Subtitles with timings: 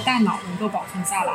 [0.00, 1.32] 大脑能够保存下来，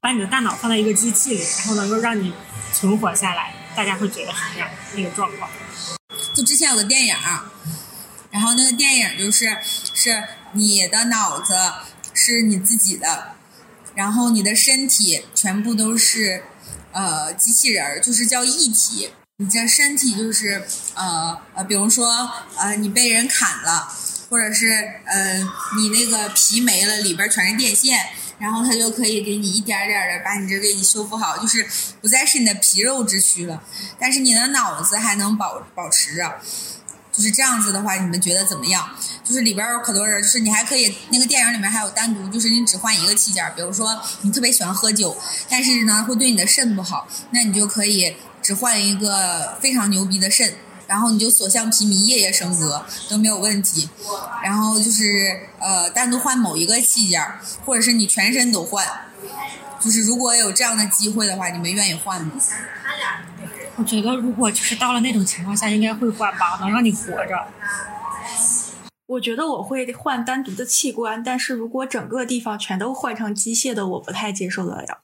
[0.00, 2.32] 把你的大脑放在一个机器里，然后能够让你
[2.72, 4.68] 存活下来，大家会觉得什么样？
[4.94, 5.50] 那个状况？
[6.34, 7.16] 就之前有个电影，
[8.30, 9.56] 然后那个电影就是
[9.94, 11.54] 是你的脑子
[12.12, 13.32] 是你自己的，
[13.94, 16.44] 然后你的身体全部都是
[16.92, 19.10] 呃机器人儿，就是叫一体。
[19.38, 23.92] 你这身体就是呃呃，比如说呃，你被人砍了。
[24.28, 24.66] 或者是
[25.04, 25.38] 呃，
[25.78, 27.98] 你那个皮没了，里边全是电线，
[28.38, 31.66] 然后它就可以给你一点点的把你这给你修复好，就是
[32.00, 33.62] 不再是你的皮肉之躯了。
[33.98, 36.40] 但是你的脑子还能保保持着，
[37.12, 38.90] 就是这样子的话，你们觉得怎么样？
[39.22, 45.16] 就是里边有可多人，就是你还可以那个电影里面还有单独，就是你只换一个器件，比如说你特别喜欢喝酒，
[45.48, 50.54] 但是呢会对你的肾不好，那你就可以只换一个非常牛逼的肾。
[50.86, 53.88] 然后你就所向披靡，夜夜笙歌都没有问题。
[54.42, 57.22] 然后就是呃，单独换某一个器件，
[57.64, 58.86] 或者是你全身都换。
[59.78, 62.32] 就是如果有这样的机会的话，你们愿意换吗？
[63.76, 67.46] 我觉得如果就是到了那种情况下，应该会换吧，能让你活着。
[69.06, 75.02] 我觉得我会换单独的器官，但是如果整个地方全都换成机械的，我不太接受得了。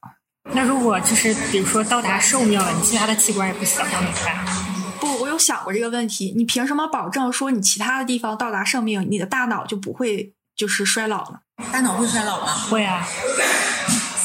[0.54, 4.61] 那如果就是比如说到达寿命了，你其他的器官也不行，那怎么办？
[5.02, 6.32] 不，我有想过这个问题。
[6.36, 11.40] 你凭什么保证说你其他的地方到达生命，你的大脑就不会就是衰老呢？
[11.72, 12.54] 大脑会衰老吗？
[12.70, 13.04] 会啊，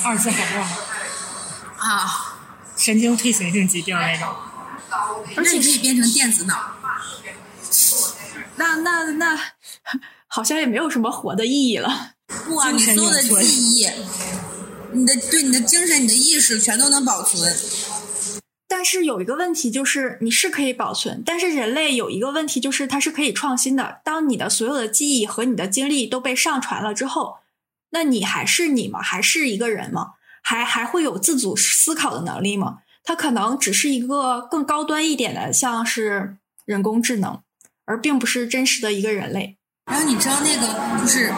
[0.03, 0.63] 阿尔兹海默
[1.79, 2.37] 啊，
[2.77, 4.27] 神经退行性疾病那种。
[5.35, 6.55] 而且可以变成电子脑。
[8.57, 9.35] 那那那，
[10.27, 12.11] 好像也没有什么活的意义了。
[12.27, 13.89] 不啊，你所有的记忆，
[14.91, 17.51] 你的对你的精神、你的意识全都能保存。
[18.67, 24.01] 但是有一个问题，就是你是可以保存，但是人类有一个问题，就是它是可以创新的。
[24.03, 27.37] 当你的所有的记忆和你的经历都被上传了之后，
[27.91, 29.01] 那你还是你吗？
[29.01, 30.15] 还是一个人吗？
[30.41, 32.79] 还还会有自主思考的能力吗？
[33.03, 37.41] 它可能只是一个更高端一点的，像是人工智能，
[37.85, 39.56] 而并不是真实的一个人类。
[39.87, 40.67] 然后你知道那个
[41.01, 41.33] 就是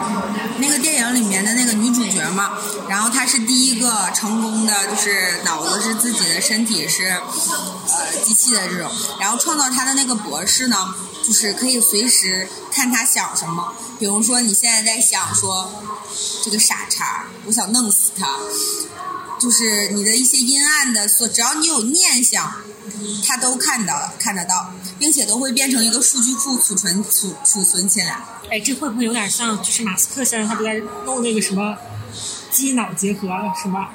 [0.58, 2.58] 那个电影里面的那个女主角吗？
[2.88, 8.90] 然后她是第一个成功的，就是脑子是自己的，身体是呃机器的这种。
[9.20, 10.92] 然后创造她的那个博士呢，
[11.24, 13.72] 就是可以随时看她想什么。
[14.00, 15.70] 比如说你现在在想说
[16.42, 18.36] 这个傻叉，我想弄死他。
[19.38, 22.52] 就是你的一些阴暗的所，只要你有念想，
[23.26, 28.22] 他都看到了看得到，并且都会变成一个数据库储存储储存起来。
[28.50, 31.76] 哎，这会不会有点像就是马斯克现在他不在弄那个什么
[32.50, 33.28] 机脑结合
[33.60, 33.88] 什么？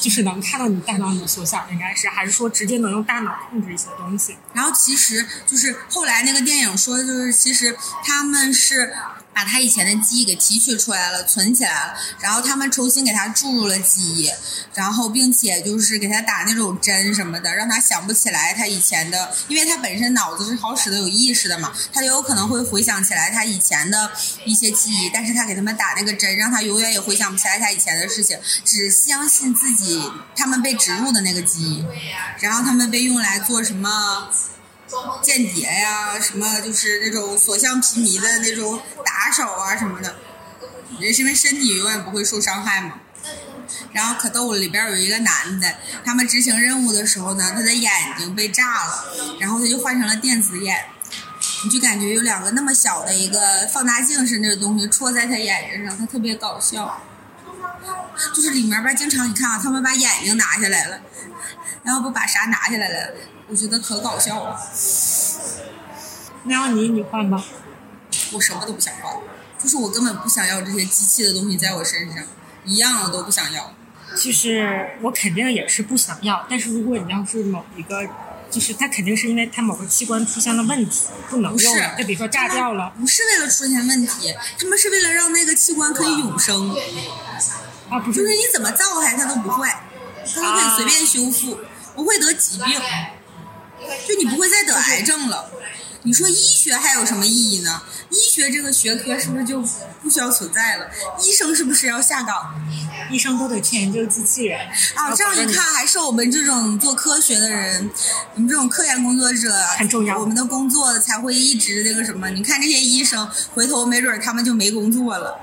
[0.00, 4.36] 就是能看到你大脑里的所想，应该是还是说直接能用大脑控制一些东西？
[4.52, 8.94] 然后其实就是后来那个电影说，就是其实他们是。
[9.34, 14.30] 把他以前的记忆给提取出来了，存起来了，然后他们重新给他注入了记忆，
[14.74, 24.12] 然后并且就是给他打那种针什么的，让他想不起来他以前的，因为他本身脑子是好使的、有意识的嘛，他就有可能会回想起来他以前的
[24.44, 30.00] 一些记忆，但是他给他们打那个针，让他永远也回想不起来他以前的事情，只相信自己
[30.36, 31.84] 他们被植入的那个记忆，
[32.40, 34.30] 然后他们被用来做什么？
[35.22, 40.16] 间谍呀，什么就是那种所向披靡的那种打手啊什么的，
[41.00, 43.00] 人是因为身体永远不会受伤害嘛。
[43.92, 49.04] 然后可逗了，里边有一个男的，他们执行任务的时候呢，他的眼睛被炸了，
[49.40, 50.84] 然后他就换成了电子眼，
[51.64, 57.02] 你就感觉有两个那么小的一个放大镜似的东西戳在他眼睛上，他特别搞笑。
[58.34, 61.00] 就是里面吧，经常你看啊，他们把眼睛拿下来了，
[61.82, 63.14] 然后不把啥拿下来了。
[63.54, 64.60] 我觉得可搞笑了。
[66.42, 67.44] 那要你，你换吧。
[68.32, 69.14] 我什么都不想换，
[69.56, 72.24] 就是我根本不想要这些机器的东西在我身上，
[72.64, 73.72] 一样的都不想要。
[74.16, 78.04] 就是我肯定也是不想要，但是如果你要是某一个，
[78.50, 82.92] 就是它肯定是因为它某个器官出现了问题，不能用了，就比如说炸掉了。
[82.98, 86.74] 不是为了出现问题，他们是为了让那个器官可以永生。
[87.88, 88.18] 啊，不是。
[88.18, 89.84] 就是你怎么造它，它都不坏，
[90.34, 91.60] 它都可以随便修复，
[91.94, 92.80] 不会得疾病。
[94.06, 95.50] 就你不会再得癌症了，
[96.02, 97.82] 你说医学还有什么意义呢？
[98.10, 99.60] 医学这个学科是不是就
[100.02, 100.86] 不需要存在了？
[101.20, 102.54] 医生是不是要下岗？
[103.10, 104.58] 医生都得去研究机器人
[104.94, 105.12] 啊！
[105.14, 107.90] 这样一看，还是我们这种做科学的人，
[108.34, 110.18] 我们这种科研工作者很重要。
[110.18, 112.30] 我们的工作才会一直那个什么？
[112.30, 115.38] 你看这些医生，回头没准他们就没工作了。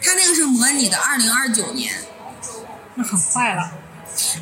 [0.00, 1.92] 他那个是模拟的，二零二九年，
[2.94, 3.72] 那很快了。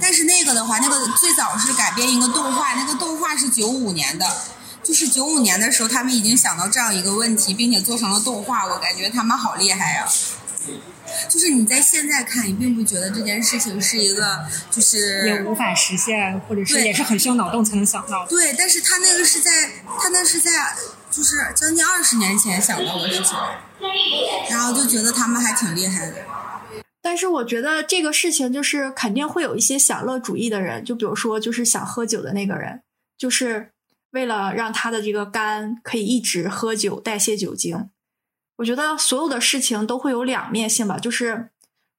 [0.01, 4.27] 但是那个的话，那个最早是改编一个动画，那个动画是九五年的。
[4.83, 8.65] 就是九五年的时候，他们已经想到这样一个问题，并且做成了动画。
[8.67, 10.07] 我感觉他们好厉害呀！
[11.29, 18.25] 就是你在现在看，你并不觉得这件事情是一个，就是也无法实现，或者是也是很需要脑洞才能想到。
[18.29, 19.51] 对，但是他那个是在，
[20.01, 20.77] 他那是在，
[21.11, 23.37] 就是将近二十年前想到的事情，
[24.51, 26.15] 然后就觉得他们还挺厉害的。
[27.07, 32.83] 但是我觉得这个事情就是肯定会有一些享乐主义的人，就比如说就是想喝酒的那个人，
[33.17, 33.71] 就是。
[34.13, 37.91] 为了让他的这个肝可以一直喝酒代谢酒精，
[38.57, 40.97] 我觉得所有的事情都会有两面性吧。
[40.97, 41.51] 就是，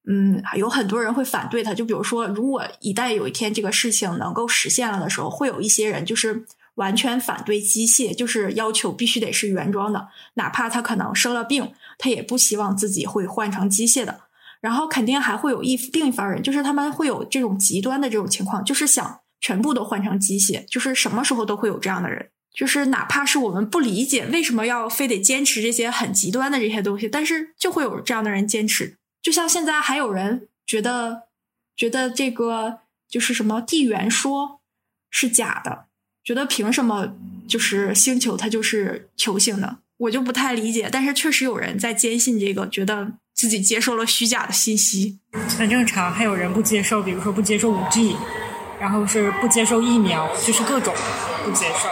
[0.10, 1.76] 嗯，有很多人会反对他。
[1.76, 6.44] 就比如说，如果一旦有一天这个事情能够实现了的时候，会有一些人就是
[6.76, 14.22] 完全反对机械，就是要求必须得是原装的，哪怕他可能生了病，他也不希望自己会换成机械的。
[14.62, 19.20] 然后肯定还会有一另一番人，就是他们会有这种极端的这种情况，就是想。
[19.40, 28.98] 全部都换成机械，就是什么时候都会有这样的人，就是哪怕是我们不理解为什么要非得坚持这些很极端的这些东西，但是就会有这样的人坚持。
[29.22, 31.28] 就像现在还有人觉得，
[31.76, 34.60] 觉得这个就是什么地缘说
[35.12, 35.86] 是假的，
[36.24, 37.14] 觉得凭什么
[37.48, 40.90] 就是星球它就是球形的，我就不太理解。
[40.92, 45.20] 但是确实有人在坚信这个，觉得自己接受了虚假的信息，
[45.58, 46.12] 很正常。
[46.12, 48.18] 还有人不接受，比如说不接受五 G。
[48.80, 50.94] 然后是不接受疫苗，就是各种
[51.44, 51.90] 不接受。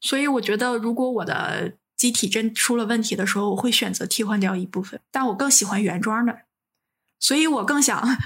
[0.00, 6.38] 所以我觉得，如果我的机体真出了问题的时候，我会选择替换掉一部分，但我更喜欢原装的。
[7.20, 8.18] 所以我更想，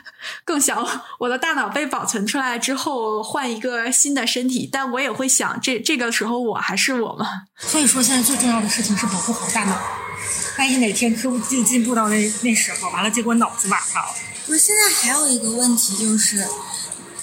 [0.44, 0.86] 更想
[1.18, 4.68] 我的大脑被保存出来之后换一个新的身体。
[4.70, 7.26] 但我也会想，这这个时候我还是我吗？
[7.58, 9.76] 所以说，现在最重要的事情是保护好大脑。
[10.58, 14.14] 万一哪天科技进步到那那时候，完了结果脑子瓦了。
[14.46, 16.46] 不是，现在还有一个问题就是。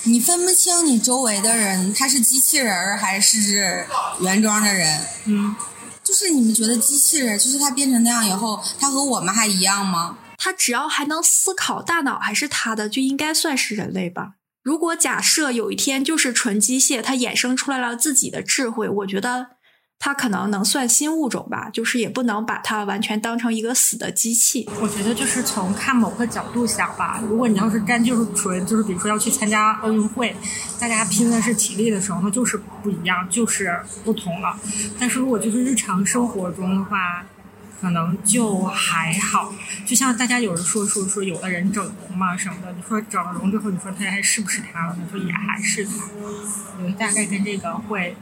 [0.03, 3.85] 你分不清你周围的人他是机器人儿还是
[4.21, 5.53] 原装的人，嗯，
[6.01, 10.17] 就是你们觉得机器人就是他变成那样以后，他和我们还一样吗？
[10.39, 14.31] 他只要还能思考，大脑还是他的，就应该算是人类吧。
[14.63, 19.59] 如果假设有一天就是纯机械，它衍生出来了自己的智慧，我觉得。
[20.01, 24.65] 它可能能算新物种吧，就是也不能把它完全当成一个死的机器。
[24.81, 30.33] 我觉得就是从看某个角度想吧，如果你要是干就是纯就是比如说要去参加奥运会，
[30.79, 34.57] 大家拼的是体力的时候，那就是不一样，就是不同了。
[34.97, 37.25] 但是如果就是日常生活中的话，
[37.81, 39.53] 可能就还好。
[39.85, 44.97] 就像大家有人说说说有的人整容嘛什么的，你说整了容之后，你说他还是不是他了？
[44.97, 45.91] 你说也还是他。
[46.79, 48.15] 嗯大概跟这个会。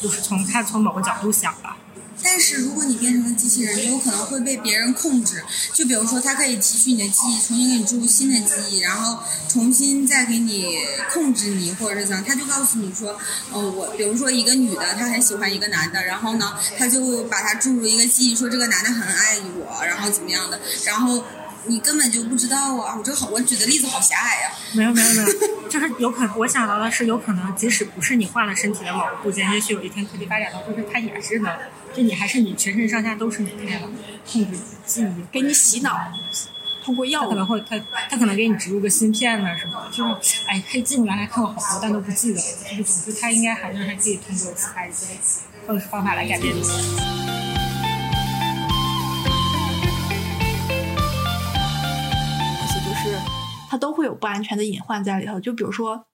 [0.00, 1.76] 就是从他从某个角度想吧，
[2.22, 5.42] 但是如果你变成了机器人，你有可能会被别人控制。
[5.72, 10.78] 就比如说，它可以提取你的记忆，重新给你注入新的记忆，然后重新再给你
[11.12, 12.24] 控制你，或者是怎样。
[12.24, 13.18] 他就告诉你说，
[13.52, 21.22] 呃，我比如说一个女的，她很喜欢一个男的，然后呢，他就把他注入一个记忆，说这个男的很爱我，然后怎么样的，然后。
[21.66, 22.96] 你根本就不知道啊！
[22.96, 24.50] 我这好，我举的例子好狭隘呀。
[24.72, 25.28] 没有没有没有，
[25.70, 31.56] 就是有可能，我想到的是，有可能即使不是你换了身体的某个部件，也许有一天科技发展到，就是它也是能，
[31.94, 33.92] 就你还是你全身上下都是你那样控
[34.50, 35.96] 制记忆，给你洗脑，
[36.84, 37.78] 通过药可能会他
[38.10, 42.46] 他可能给你植入个芯片呢什么，就是哎，黑镜原来看过好多，但都不记得了。
[42.68, 45.14] 就是总之，他应该还是还可以通过其他一些
[45.66, 47.39] 方式方法来改变你。
[53.70, 56.06] 它都会有不安全的隐患在里头，就比如说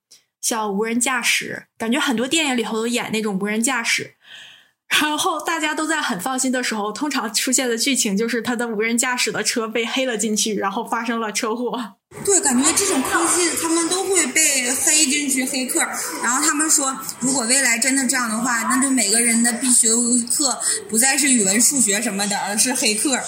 [0.42, 4.16] 像无人驾驶，感觉很多电影里头都演那种无人驾驶，
[4.88, 11.94] 然后大家都在很放心的时候，通常出现的剧情就是他的无人驾驶的车被黑了进去，然后发生了车祸。
[12.26, 15.80] 对，感觉这种科技他们都会被黑进去，黑客。
[16.22, 19.88] 然后他们说，如果未来真的这样的话，那就每个人的必修
[20.30, 20.60] 课
[20.90, 23.18] 不再是语文、数学什么的，而是黑客。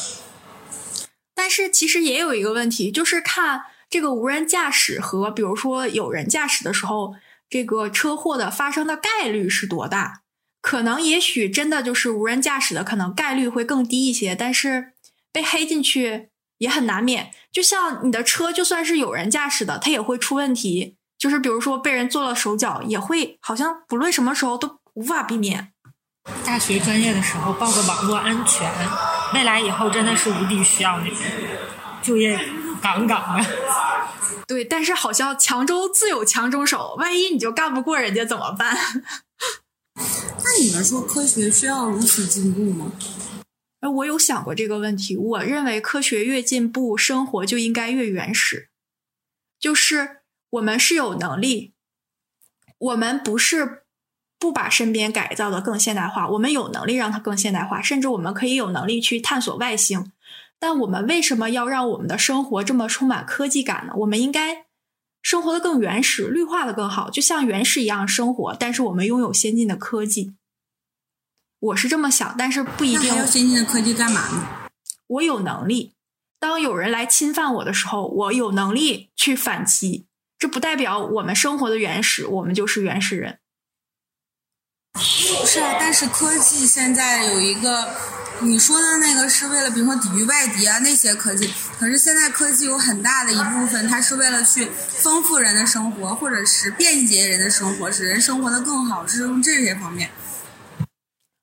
[1.35, 3.63] 但是其实也有一个问题，就是看。
[3.91, 7.15] 这个无人驾驶和比如说有人驾驶的时候，
[7.49, 10.23] 这个车祸的发生的概率是多大？
[10.61, 14.35] 可能也许真的就是无人驾驶的，可能概率会更低一些。
[14.35, 14.93] 但是
[15.33, 16.29] 被黑进去
[16.59, 17.31] 也很难免。
[17.51, 20.97] 就像你的车，就算是有人驾驶的，它也会出问题。
[21.17, 25.73] 就是比如说被人做了手脚，也会好像不论什么时候都无法避免。
[26.45, 28.71] 大学专业的时候报个网络安全，
[29.35, 31.11] 未来以后真的是无比需要你，
[32.03, 32.39] 就业
[32.81, 33.47] 杠杠的。
[34.47, 38.77] 对，但是好像强中自有强中手，万一你就干不过人家怎么办？
[39.95, 42.93] 那你们说科学需要如此进步吗？
[43.81, 45.17] 哎，我有想过这个问题。
[45.17, 48.71] 我认为科学越进步，生活就应该越原始。
[49.61, 51.75] 就是我们是有能力，
[52.79, 53.83] 我们不是
[54.39, 60.13] 不把身边改造的更现代化，我们有能力让它更现代化，甚至我们可以有能力去探索外星。
[60.61, 63.93] 但我们为什么要让我们的生活这么充满科技感呢？
[63.99, 64.67] 我们应该
[65.23, 68.57] 生活的更原始，绿化的更好，就像原始一样生活。
[68.59, 70.35] 但是我们拥有先进的科技，
[71.61, 73.15] 我是这么想，但是不一定。
[73.15, 74.49] 要先进的科技干嘛呢？
[75.07, 75.95] 我有能力，
[76.41, 80.07] 当有人来侵犯我的时候，我有能力去反击。
[80.39, 83.39] 这不代表我们生活的原始，我们就是原始人。
[84.99, 88.18] 是啊，但是科技现在有一个。
[88.41, 100.11] 你说的那个是为了，比如说抵御外敌啊那些科技，可是现在科技有很大的一部分，它是为了去丰富人的生活，或者是便捷人的生活，使人生活的更好，是用这些方面。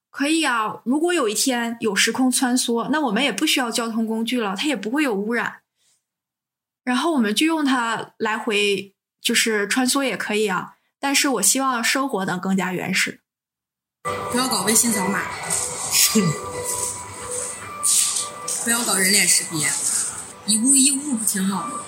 [0.09, 5.57] 可以啊，如果有一天有时空穿梭，那我们也不需要交通工具了，它也不会有污染，
[6.85, 10.75] 然后我们就用它来回就是穿梭也可以啊。
[11.01, 13.19] 但是我希望生活能更加原始，
[14.31, 15.19] 不要搞微信扫码。
[18.63, 19.67] 不要搞人脸识别，
[20.45, 21.81] 一物一物不挺好吗？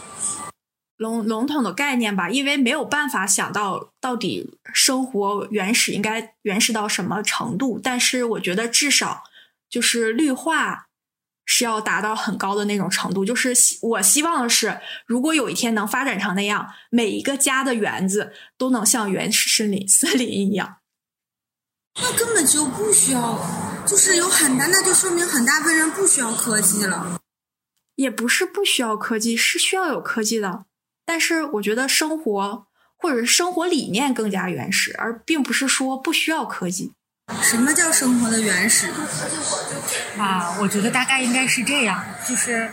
[0.98, 7.80] 笼笼统的概念吧，因为没有办法想到到底生活原始应该原始到什么程度。
[7.82, 9.24] 但是我觉得至少
[9.70, 10.88] 就是绿化
[11.46, 13.24] 是要达到很高的那种程度。
[13.24, 20.78] 就是我希望的是，如果有一天能发展成那样，每一个家的园子都能像原始森林森林一样。
[22.02, 23.40] 那根本就不需要，
[23.88, 27.20] 就是有很大，那就说明很大部分人不需要科技了。
[27.96, 30.66] 也不是不需要科技，是需要有科技的。
[31.06, 32.68] 但是我觉得生活
[32.98, 36.94] 或者是生活理念更加原始，而并不是说不需要科技。
[37.42, 38.88] 什么叫生活的原始？
[40.18, 42.70] 啊，我觉得大概应该是这样，就是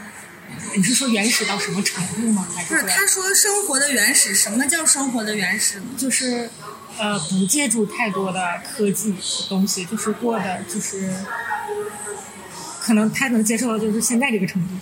[0.76, 2.46] 你是说原始到什么程度吗？
[2.54, 4.34] 还是他说生活的原始？
[4.34, 5.86] 什么叫生活的原始呢？
[5.96, 6.50] 就是。
[6.98, 9.14] 呃，不借助太多的科技
[9.48, 11.12] 东西，就是过的，就是
[12.80, 14.74] 可能他能接受的，就是现在这个程度。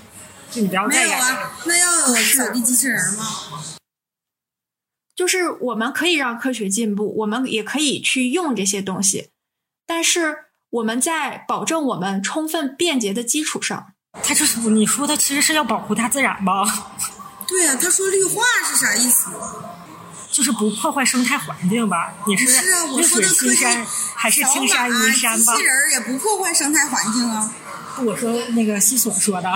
[0.50, 3.24] 就你不要再没有啊，那要有扫地机器人吗？
[5.16, 9.30] 就是我们可以让科学进步，我们也可以去用这些东西，
[9.86, 10.36] 但是
[10.68, 16.64] 我们在保证我们充分便捷的基础上，他就是你说的，其实是要保护大自然吧？
[17.48, 19.30] 对呀，他说绿化是啥意思？
[20.32, 22.14] 就是不破坏生态环境吧？
[22.26, 22.46] 你是
[22.96, 23.86] 绿水青山
[24.16, 25.52] 还是青山银山吧？
[25.52, 27.54] 机器人也不破坏生态环境啊。
[28.06, 29.52] 我说那个西索说的。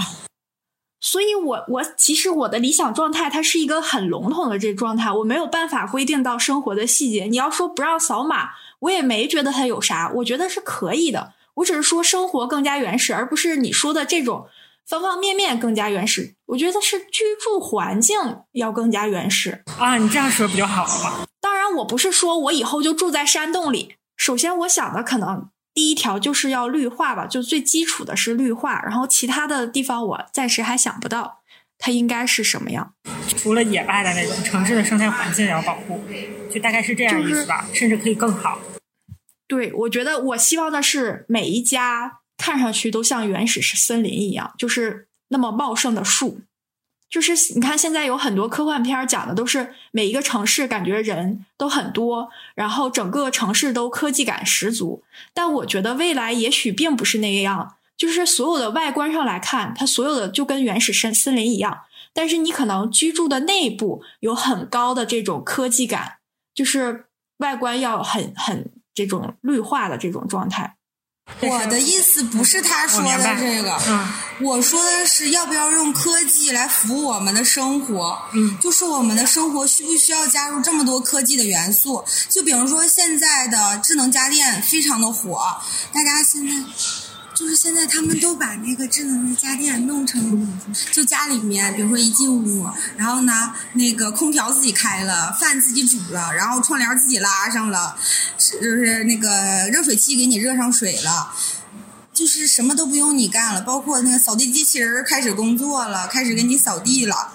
[1.00, 7.24] 所以我我其实我的理想状态，它是一个很笼统的这状态，我没有办法规定到生活的细节。
[7.24, 11.32] 你要说不让扫码，我也没觉得它有啥，我觉得是可以的。
[11.54, 14.48] 我只是说生活更加原始，而不是你说的这种。
[14.88, 18.16] 方方面面更加原始，我觉得是居住环境
[18.52, 19.96] 要更加原始啊！
[19.96, 21.26] 你这样说不就好了吗？
[21.40, 23.96] 当然，我不是说我以后就住在山洞里。
[24.16, 31.40] 首先，我想的可能第一条就是要绿化吧，就最基础的是绿化，然后其他的地方我暂时还想不到
[31.78, 32.94] 它应该是什么样。
[33.36, 36.00] 除了野外的那种，城市的生态环境也要保护，
[36.48, 38.60] 就大概是这样意思吧，甚至可以更好。
[39.48, 42.20] 对，我觉得我希望的是每一家。
[42.36, 46.40] 看上去都像原始森林一样，就是那么茂盛的树。
[47.08, 55.04] 就是你看，现在有很多科幻片讲的都是每一个城市感觉人都很多，然后整个城市都科技感十足。
[55.32, 61.82] 但我觉得未来也许并不是那样，就是所有的外观上来看，它所有的就跟原始森森林一样。
[62.12, 66.16] 但是你可能居住的内部有很高的这种科技感，
[66.52, 67.06] 就是
[67.38, 70.75] 外观要很很这种绿化的这种状态。
[71.40, 73.78] 我 的意思不是他说的这个，
[74.40, 82.04] 我说的是要不要用科技来服务我们的生活，嗯就是我们的生活需不需要加入这么多科技的元素？
[82.28, 85.40] 就比如说现在的智能家电非常的火，
[85.92, 86.54] 大家现在。
[87.36, 90.58] 就是现在，他们都把那个智能的家电弄成，
[90.90, 92.66] 就家里面，比如说一进屋，
[92.96, 97.94] 然后呢，那个空调自己开了，饭自己煮了，然后窗帘自己拉上了，
[98.38, 101.34] 就是那个热水器给你热上水了，
[102.14, 107.32] 就是什么都不用你干了，包括那个扫地机器人开始工作了，开始给你扫地了，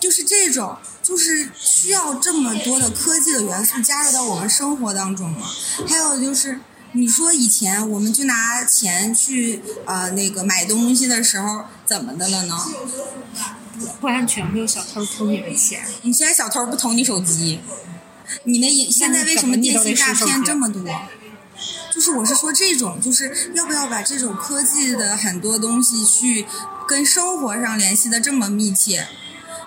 [0.00, 5.46] 就是这种，就是需要这么多的科技的元素加入到我们生活当中吗？
[5.88, 6.58] 还有就是。
[6.92, 12.56] 你说以前我们就拿钱去呃那个买东西的时候，怎么的了呢？
[14.00, 15.82] 不安全，会有小偷偷你的钱。
[16.02, 17.60] 你现在小偷不偷你手机，
[18.44, 20.84] 你那现在为什么电信诈骗这么多？
[21.92, 26.46] 就是我是说这种，就是要不要把这种科技的很多东西去
[26.88, 29.06] 跟生活上联系的这么密切？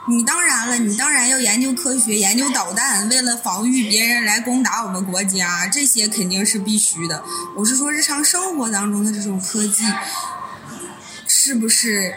[0.06, 7.24] 你当然了，你当然要研究科学，研究导弹，为了防御别人来攻打我们国家，这些肯定是必须的。
[7.56, 9.86] 我是说日常生活当中的这种科技，
[11.26, 12.14] 是不是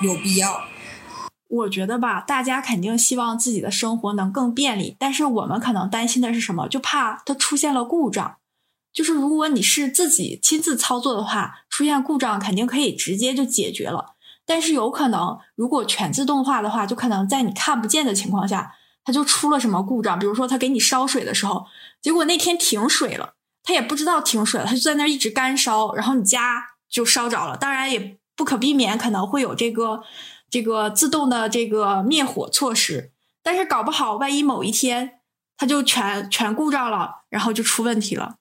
[0.00, 0.62] 有必要？
[1.48, 6.68] 我觉得吧，大家肯定希望自己的生活能更便利，但是我们可能担心的是什么？
[6.68, 8.36] 就怕它出现了故障。
[8.94, 14.16] 就是如果你是自己亲自操作的话，出现故障肯定可以直接就解决了。
[14.50, 20.18] 但是有可能，如果全自动化的话，就可能在你看不见的情况下，它就出了什么故障。
[20.18, 21.66] 比如说，它给你烧水的时候，
[22.02, 27.56] 结果那天停水了，它也不知道停水了，它就在那儿一直干烧，然后你家就烧着了。
[27.56, 30.02] 当然也不可避免，可能会有这个。
[30.52, 35.20] 这个自动的这个灭火措施，但是搞不好，万一某一天
[35.56, 38.34] 它就全全故障了，然后就出问题了。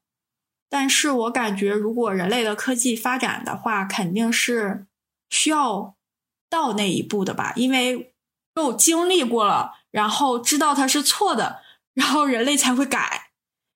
[0.72, 4.88] 但是我感觉，如果人类的科技发展的话，肯定是
[5.30, 5.94] 需要
[6.50, 7.54] 到那一步的吧？
[7.56, 8.14] 因为
[8.54, 11.62] 都经历过了，然后知道它是错的，
[11.94, 13.32] 然后人类才会改。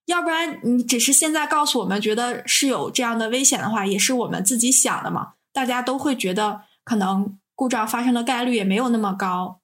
[0.06, 5.34] 要不然，你只是现在告诉我们觉得是有这样的危险的话，也是我们自己想的嘛？
[5.54, 7.38] 大家都会觉得可能。
[7.56, 9.62] 故障发生的概率也没有那么高，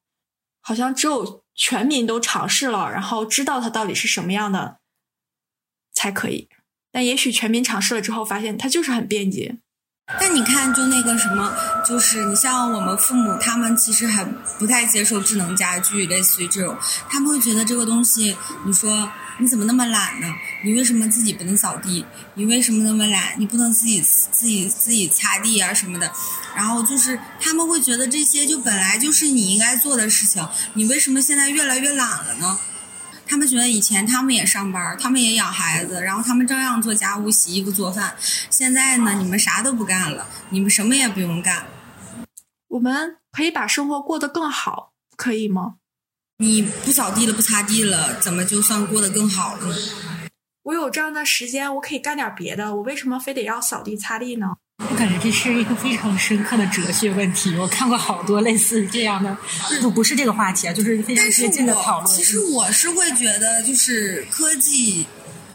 [0.61, 4.77] 好像只有全民都尝试了，然后知道它到底是什么样的
[5.91, 6.47] 才可以。
[6.91, 9.57] 但也许全民尝试了之后，发现它就是很便捷。
[10.17, 11.53] 但你看，就那个什么，
[11.85, 14.23] 就是你像我们父母，他们其实还
[14.57, 16.75] 不太接受智能家居，类似于这种，
[17.09, 20.27] 他们会觉得这个东西，你说你怎么那么懒呢？
[20.63, 22.05] 你为什么自己不能扫地？
[22.33, 23.35] 你为什么那么懒？
[23.37, 26.11] 你不能自己自己自己擦地啊什么的？
[26.55, 32.59] 然后就是他们会觉得这些就本来就是你应该做的事情，你为什么现在越来越懒了呢？
[33.29, 38.15] 他们觉得以前他们也上班，他们也养孩子，然后他们照样做家务、洗衣服、做饭。
[38.49, 41.67] 现在呢，你们啥都不干了，你们什么也不用干。
[42.69, 45.75] 我们可以把生活过得更好，可以吗？
[46.37, 49.75] 你不扫地了，不擦地了，怎么就算过得更好了呢？
[50.63, 54.55] 我有这样的时间，我可以干点别的，我为什么非得要扫地擦地呢？
[54.87, 57.53] 我感觉这是一个非常深刻的哲学问题。
[57.57, 59.37] 我看过好多类似这样的，
[59.81, 62.15] 就不是这个话题啊，就是非常接近的讨论。
[62.15, 65.05] 其实我是会觉得，就是科技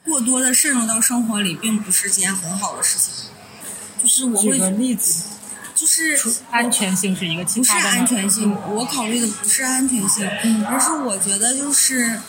[0.05, 3.31] 过多的渗入到生活里，并不是件很好的事情。
[4.03, 5.25] 就是我会举个例子，
[5.75, 8.55] 就是安全性是一个，不是安全性。
[8.69, 10.29] 我考虑的不是安全性，
[10.67, 12.21] 而是我觉得就是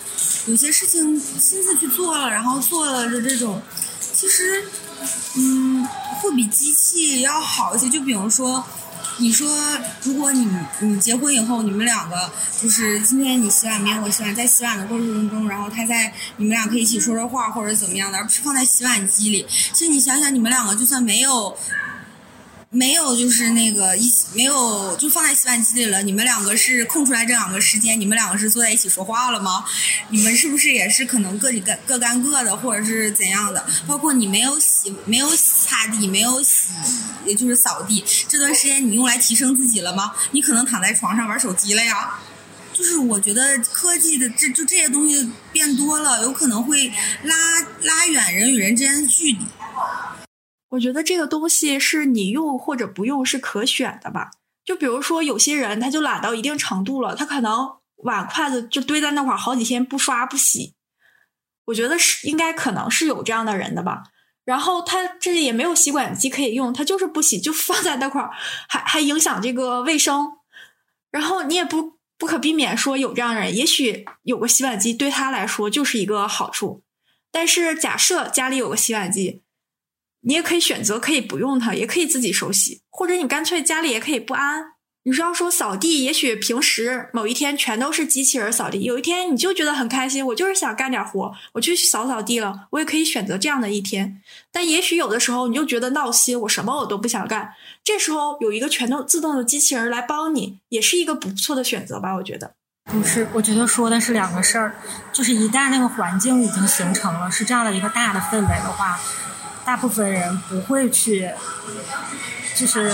[0.45, 3.62] 有些事情亲自去做了，然后做了的这种，
[4.13, 4.63] 其实。
[5.36, 5.86] 嗯，
[6.21, 7.89] 会比机器要好一些。
[7.89, 8.63] 就比如说，
[9.17, 9.49] 你说，
[10.03, 10.47] 如果你
[10.81, 12.31] 你结婚以后，你们两个
[12.62, 19.45] 就是今天你洗碗，明天我洗碗，在洗碗的过程中，然后他在你们俩可以一起说说话或者怎么样的，而不是放在洗碗机里。
[19.73, 21.58] 其实你想想，你们两个就算没有。
[22.75, 26.03] 没有，就是那个一起没有，就放在洗碗机里了。
[26.03, 29.63] 你们两个是空出来这两个时间，你们两个是坐在一起说话了吗？
[30.09, 33.65] 你们是不是也是可能各干各干各的，或者是怎样的？
[33.88, 36.73] 包括你没有洗，没有擦地，没有洗，
[37.25, 40.11] 也就是扫地，这段时间你用来提升自己了吗？
[40.31, 42.19] 你可能躺在床上玩手机了呀。
[42.73, 46.91] 就是我觉得科技的这就这些东西变多了，有可能会
[47.23, 47.33] 拉
[47.83, 49.39] 拉远人与人之间的距离。
[50.75, 54.31] 我觉得这个东西是你用或者不用是可选的吧？
[54.63, 60.73] 就比如说有些人他就懒到一定程度了，他可能碗筷子就堆在那块儿好几天不刷不洗。
[61.65, 64.03] 我觉得是应该可能是有这样的人的吧。
[64.43, 68.31] 然后他这里也没有洗碗机可以用，他就是不洗就放在那块儿，
[68.67, 70.33] 还还影响这个卫生。
[71.09, 76.83] 然后你也不不可避免说有这样的人，也许有个洗碗机对他来说就是一个好处。
[77.31, 79.44] 但是假设家里有个洗碗机。
[80.25, 84.73] 你也可以选择可以不用它，也可以自己手洗，或者你干脆家里也可以不安。
[85.07, 94.19] 你是要说扫地，也许平时某一天全都是机器人扫地，有一天你就觉得很开心，我就是想干点活，我就去扫扫地了，我也可以选择这样的一天。
[94.51, 97.51] 但也许有的时候你就觉得闹心，我什么我都不想干，
[97.83, 102.15] 这时候有一个全都自动的机器人来帮你，也是一个不错的选择吧？
[102.15, 104.75] 我觉得不是，我觉得说的是两个事儿，
[105.13, 108.99] 就是一旦那个环境已经形成了，是这样的一个大的氛围的话。
[109.65, 111.32] 大部分人不会去，
[112.56, 112.89] 就是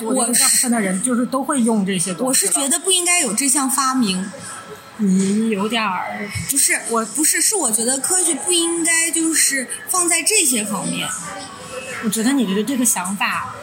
[0.00, 2.24] 我大部分的人就是都会用这些东西。
[2.24, 4.30] 我是觉得不应该有这项发明，
[4.96, 11.06] 你有点儿不是，我不是，是我觉得科学不应该就是放在这些方面。
[12.04, 13.54] 我觉得你的这个想法，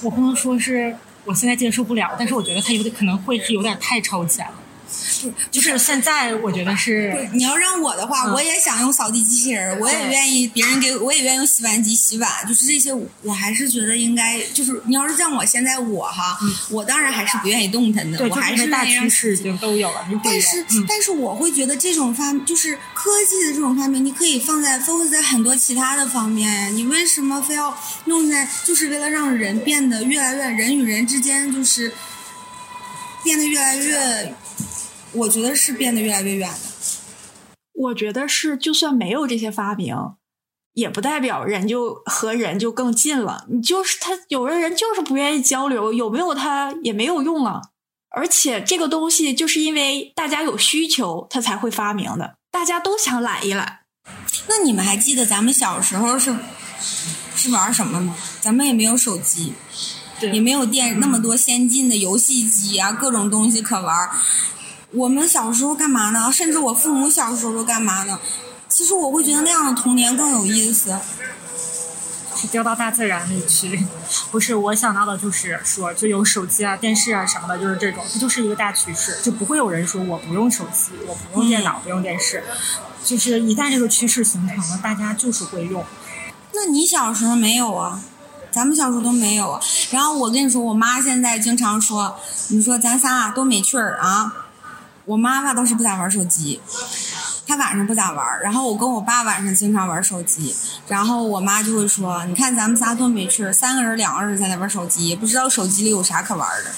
[0.00, 4.54] 我不能说是我现在接受不了，但是我觉得它有点可能会是有点太超前了。
[5.50, 8.32] 就是现在，我觉得是你要让我的话，嗯。
[8.32, 16.38] 我也想用扫地机器人，我也愿意别人给我也愿意用洗碗机洗碗，就是这些，我还是觉得应该就是你要是像我现在我哈，
[16.70, 20.84] 我当然还是不愿意动弹的，我还是大趋势已经都有了，但是，嗯。
[20.88, 26.68] 但是我会觉得这种发就是科技的这种发明，你可以放在 focus 在很多其他的方面呀。
[26.68, 31.92] 你为什么非要弄在，就是为了让人变得越来越人与人之间就是
[33.24, 34.34] 变得越来越，
[35.16, 36.58] 我觉得是变得越来越远的。
[37.72, 39.94] 我觉得是，就算没有这些发明，
[40.72, 43.46] 也不代表人就和人就更近了。
[43.50, 47.60] 你就是他，有的人就是不愿意交流，有没有他也没有用啊。
[48.08, 52.36] 而且这个东西就是因为大家有需求，他才会发明的。
[52.50, 53.80] 大家都想懒一懒，
[54.48, 56.34] 那你们还记得咱们小时候是
[57.34, 58.16] 是玩什么吗？
[58.40, 59.52] 咱们也没有手机，
[60.18, 64.10] 对也没有电那么多先进的游戏机啊，各种东西可玩儿。
[64.96, 66.32] 我们小时候干嘛呢？
[66.32, 68.18] 甚至我父母小时候都干嘛呢？
[68.66, 70.98] 其实我会觉得那样的童年更有意思。
[72.34, 73.86] 是掉到大自然里去。
[74.32, 82.42] 不是我想到的，就是说，就有手机啊、电视啊什么的，就是这种，它就是一个大趋势，就不会有人说我不用手机，我不用电脑，不用电视。
[83.04, 85.84] 就是一旦这个趋势形成了，大家就是会用。
[86.54, 88.00] 那你小时候没有啊？
[88.50, 89.60] 咱们小时候都没有啊。
[89.90, 92.16] 然后我跟你说，我妈现在经常说，
[92.48, 94.45] 你说咱仨多没趣儿啊。
[95.06, 96.60] 我妈妈倒是不咋玩手机，
[97.46, 98.40] 她晚上不咋玩。
[98.42, 100.54] 然后我跟我爸晚上经常玩手机。
[100.88, 106.70] 然后我妈就会说，你看咱们仨多没趣儿，三个人两个人在那玩手机，也不知道手机里有啥可玩的。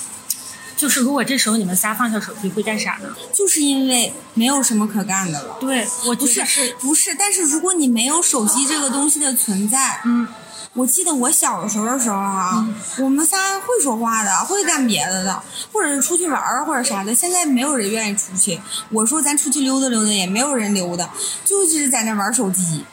[0.77, 3.09] 就是如果这时候你们仨放下手机会干啥呢？
[3.33, 5.57] 就是因为没有什么可干的了。
[5.59, 6.41] 对，我不是
[6.79, 10.29] 不是，但是如果你没有手机这个东西的存在，嗯，
[10.75, 12.67] 我记得我小的时候的时候哈、
[12.99, 17.15] 我们仨会说话的，会干别的的，或者是出去玩儿或者啥的。
[17.15, 18.61] 现在没有人愿意出去。
[18.91, 21.11] 我说咱出去溜达溜达，也没有人溜达，
[21.45, 22.85] 就是在那玩手机。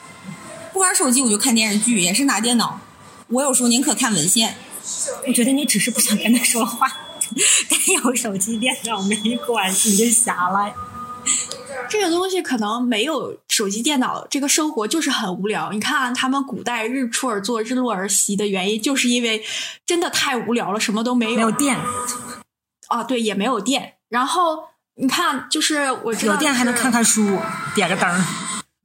[0.73, 2.79] 不玩手机我就看电视剧，也是拿电脑。
[3.27, 4.55] 我有时候宁可看文献。
[5.27, 6.88] 我觉得你只是不想跟他说话，
[7.69, 10.71] 跟有手机、电脑没关系，你就瞎了。
[11.89, 15.71] 这个东西可能没有手机、电脑，这个生活就是很无聊。
[15.71, 19.43] 你看他们古代日出而作，日落而息的原因，就是因为
[19.85, 21.35] 真的太无聊了，什么都没有。
[21.35, 21.77] 没有电，
[22.87, 23.95] 啊，对，也没有电。
[24.09, 27.39] 然后你看，就是我知道有电还能看看书，
[27.73, 28.25] 点个灯。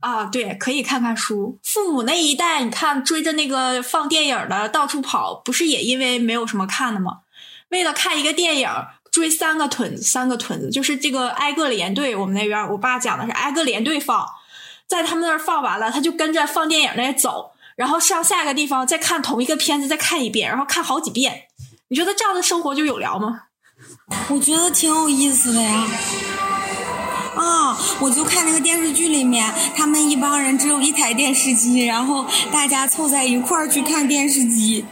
[0.00, 1.58] 啊，对，可以看看书。
[1.62, 7.18] 父母那一代，你看追着那个放电影的到处跑，不是也因为没有什么看的吗？
[7.68, 8.68] 为了看一个电影，
[9.10, 12.14] 追三个屯子，三个屯子，就是这个挨个连队。
[12.14, 14.26] 我们那边我爸讲的是挨个连队放，
[14.86, 21.44] 在他们那儿放完了，他就跟着放电影那走，然后上下个地方再看同一个片子，再看一遍，然后看好几遍。
[21.88, 23.42] 你觉得这样的生活就有聊吗？
[24.28, 25.86] 我觉得挺有意思的呀。
[27.36, 34.84] 啊、我就看那个电视剧里面，他们一帮人只有一台电视机，然后大家凑在一块儿去看电视机。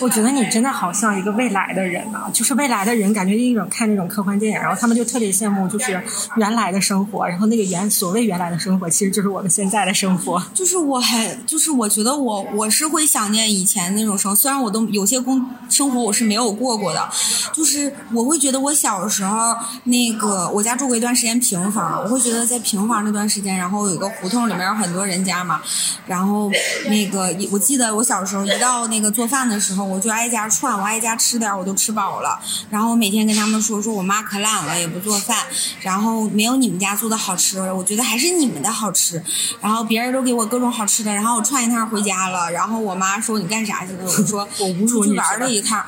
[0.00, 6.00] 我觉得你真的好像一个未来的人啊、就是未来的人，感觉一种看那种科幻电影，然后他们就特别羡慕，就是
[6.36, 10.42] 原来的生活，然后那个原所谓原来的生活，其实就是我们现在的生活。
[10.54, 17.08] 就是我很，就是我觉得我我是会想念以前那种生活，虽然我都有些工生活我是没有过过的，
[17.52, 25.60] 就是我会觉得我小时候那个我家住过一段时间平房，我会觉得在平房那段时间，然后有一个胡同里面有很多人家嘛，
[26.06, 26.50] 然后
[26.88, 32.38] 那个我记得我小时候一到那个做饭的时候，我就挨家串，我挨家吃点我都吃饱了，
[32.70, 35.46] 然后我每天跟他们说说我妈可懒了也不做饭，
[35.80, 39.22] 然后没有你们家做的好吃，我觉得还是你们的好吃，
[39.60, 44.04] 然后别人都给我各种好吃的，然后我串一趟回家了，然后我妈说你干啥去了？
[44.04, 45.84] 我说 我出去玩了一趟，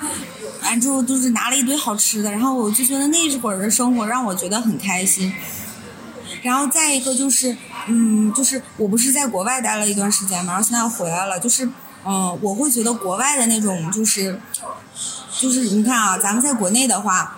[0.62, 5.32] 完之后就是拿了一堆好吃的，然后我就觉得那会儿的生活让我觉得很开心。
[6.42, 7.54] 然后再一个就是，
[7.86, 11.68] 嗯，就是我不是在国外待了一段时间嘛，然后现在回来了，就是，
[12.06, 14.40] 嗯、我会觉得国外的那种就是，
[15.38, 17.36] 就是你看啊，咱们在国内的话。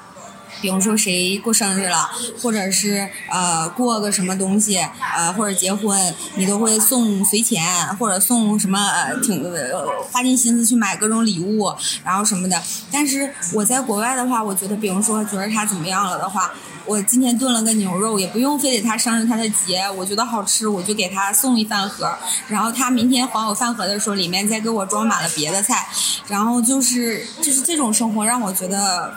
[0.60, 2.08] 比如说谁过生日了，
[2.40, 4.78] 或者是呃过个什么东西，
[5.16, 7.64] 呃或者结婚，你都会送随钱，
[7.96, 12.62] 或者送什么呃挺呃花尽心思去买各种礼物，然后什么的。
[12.92, 16.52] 但是我在国外的话，我觉得，比如说觉得他怎么样了的话，
[16.84, 22.12] 我今天炖了个牛肉，也不用非得他生日他的节，我觉得好吃，我就给他送一饭盒，
[22.48, 25.86] 然后他明天还我饭盒的时候，里面再给我装满了别的菜，
[26.28, 29.14] 然后就是就是这种生活让我觉得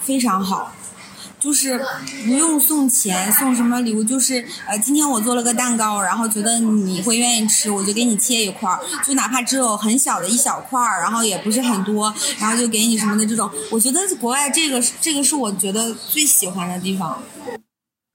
[0.00, 0.72] 非常好。
[1.40, 1.78] 就是
[2.26, 17.22] 不用送钱，送什么礼物，就是呃，今天我做了个蛋糕，然后觉得你会愿意吃，我就给你切一块儿，就哪怕只有很小的一小块儿，然后也不是很多，然后就给你什么的这种，我觉得国外这个这个是我觉得最喜欢的地方。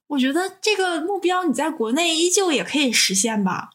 [0.07, 3.69] 我觉得这个目标你在国内依旧也可以实现吧。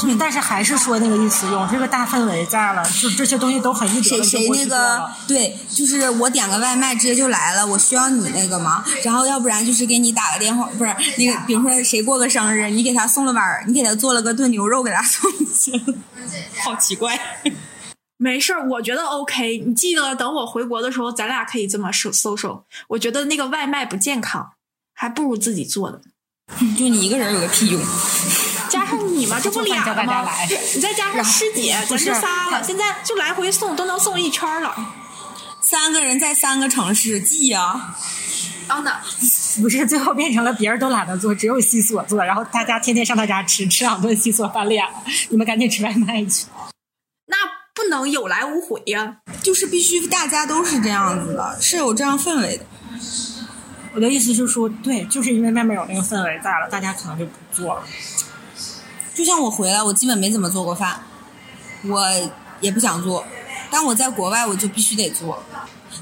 [0.00, 8.84] 对，但是还是说那个意思，有这个大氛围在了，就这些东西都很易得谁谁那个对，就是我点个外卖直接就来了，我需要你那个吗？
[9.04, 15.72] 然后要不然就是给你打个电话，不是那个，比如说谁过个生日，你给他送了碗，你给他做了个炖牛肉给他送去，
[16.64, 17.18] 好奇怪。
[18.18, 19.64] 没事儿，我觉得 OK。
[19.66, 22.64] 你记得等我回国的时候，咱俩可以这么搜搜搜。
[22.88, 24.50] 我觉得那个外卖不健康，
[24.92, 26.02] 还不如自己做的。
[26.76, 27.80] 就你一个人有个屁用。
[29.20, 30.30] 你嘛，这不俩了吗？
[30.74, 32.62] 你再加上师姐，咱就仨了。
[32.62, 34.74] 现在就来回送都能送一圈了。
[35.60, 37.94] 三个人在三个城市，记呀。
[38.66, 38.96] 当的
[39.60, 44.92] 不是，最后变成了别人都懒得做，只有西索做，然后大家天天上他家吃，吃两顿西索翻脸了。
[45.28, 46.46] 你们赶紧吃外卖去。
[47.26, 47.36] 那
[47.74, 52.64] 不能有来无回呀，就是必须大家都是这样子的，是有这样氛围的。
[53.92, 57.82] 我的意思是说，对，就是因为外面有那个氛围在了，大家可能就不做了。
[59.20, 60.98] 就像我回来，我基本没怎么做过饭，
[61.82, 62.02] 我
[62.62, 63.22] 也不想做，
[63.70, 65.42] 但我在国外我就必须得做，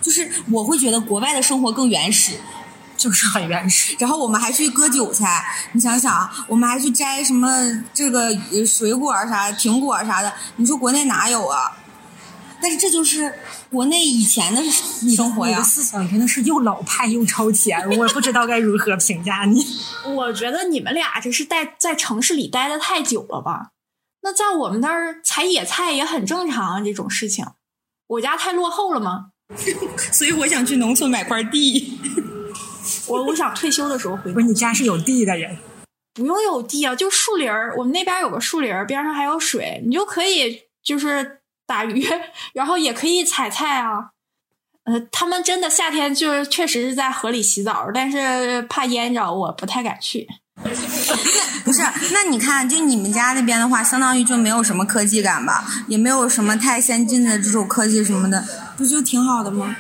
[0.01, 2.35] 就是我会觉得国外的生活更原始，
[2.97, 3.97] 就是很原始。
[3.99, 8.31] 然后我们还去割韭菜，你想想，我们还去摘什么这个
[8.65, 11.73] 水果啥、苹果啥的，你说国内哪有啊？
[12.63, 13.35] 但是这就是
[13.71, 14.63] 国内以前的
[15.15, 15.59] 生活呀。
[15.59, 19.65] 你的思想真的是又老派又超前， 我不知道该如何评价你。
[20.15, 23.71] 我觉得你们俩这是待在城市里待的太久了吧？
[24.23, 27.47] 那在我们那儿采野菜也很正常啊，这种事情。
[28.09, 29.27] 我家太落后了吗？
[30.13, 31.99] 所以我想去农村买块地。
[33.07, 34.33] 我我想退休的时候回。
[34.33, 35.57] 不是你家是有地的人？
[36.15, 37.75] 不用有地啊，就树林儿。
[37.77, 41.38] 我们那边有个树林儿，边上还有水，你就可以就是。
[41.69, 42.09] 打鱼，
[42.55, 44.13] 然后也可以采菜啊。
[44.85, 50.27] 呃，他们真的夏天就是确实是在河里洗澡，但是怕淹着，我不太敢去。
[50.59, 51.83] 不是，
[52.15, 58.43] 那你看，就你们家那边的话，相当于就没有什么科技感吧，也没有什么太先进的这种科技什么的，
[58.79, 59.77] 不就挺好的吗？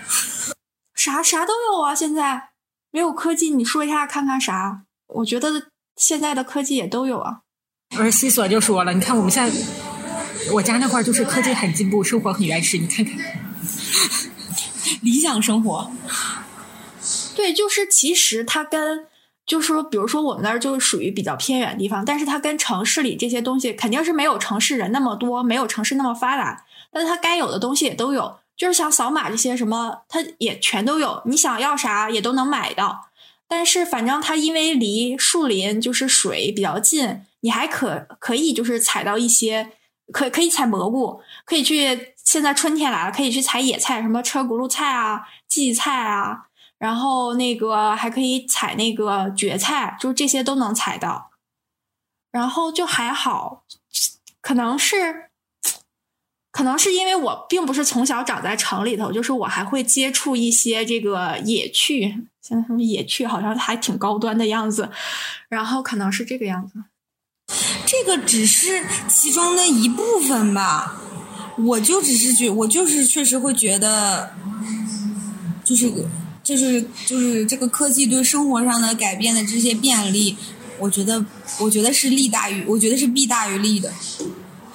[0.95, 2.51] 啥啥都有啊，现在
[2.91, 4.83] 没有科技，你说一下看看啥？
[5.07, 7.39] 我觉得现在的科技也都有啊。
[7.97, 9.57] 不是西索就说了，你看我们现在。
[10.53, 12.79] 我家那块儿就是科技很进步，生活很原始。
[12.79, 13.15] 你看看，
[15.03, 15.91] 理想生活。
[17.37, 19.07] 对，就是其实它跟，
[19.47, 26.65] 就是说，比如说我们那儿就是属于比较偏远的地方，但是它跟城市里这些东西肯定是没有城市人那么多，没有城市那么发达。
[26.91, 31.23] 但是它该有的东西也都有，就是像扫码这些什么，它也全都有。
[31.27, 33.09] 你想要啥也都能买到。
[33.47, 39.71] 但是反正它因为离树林就是水比较近，你还可可以就是采到一些。
[40.13, 42.15] 可可以采蘑菇，可以去。
[42.25, 51.31] 现在春天来了，可以去采野菜，什么车轱辘菜啊、荠菜啊，然后那个还可以采那个蕨菜，就这些都能采到。
[52.31, 53.65] 然后就还好，
[54.43, 55.31] 可能是，
[56.53, 64.91] 可能是因为我并不是从小长在城里头，就是我还会接触一些这个野趣，像什么野趣，好像还挺高端的样子。
[65.49, 66.85] 然后可能是这个样子。
[67.91, 71.01] 这个只是其中的一部分吧，
[71.57, 74.31] 我就只是觉，我就是确实会觉得，
[75.65, 75.91] 就是
[76.45, 80.37] 就是就是这个科技对生活上的改变的这些便利，
[80.79, 81.25] 我觉得
[81.59, 83.91] 我觉得是利大于，我觉得是弊大于利的，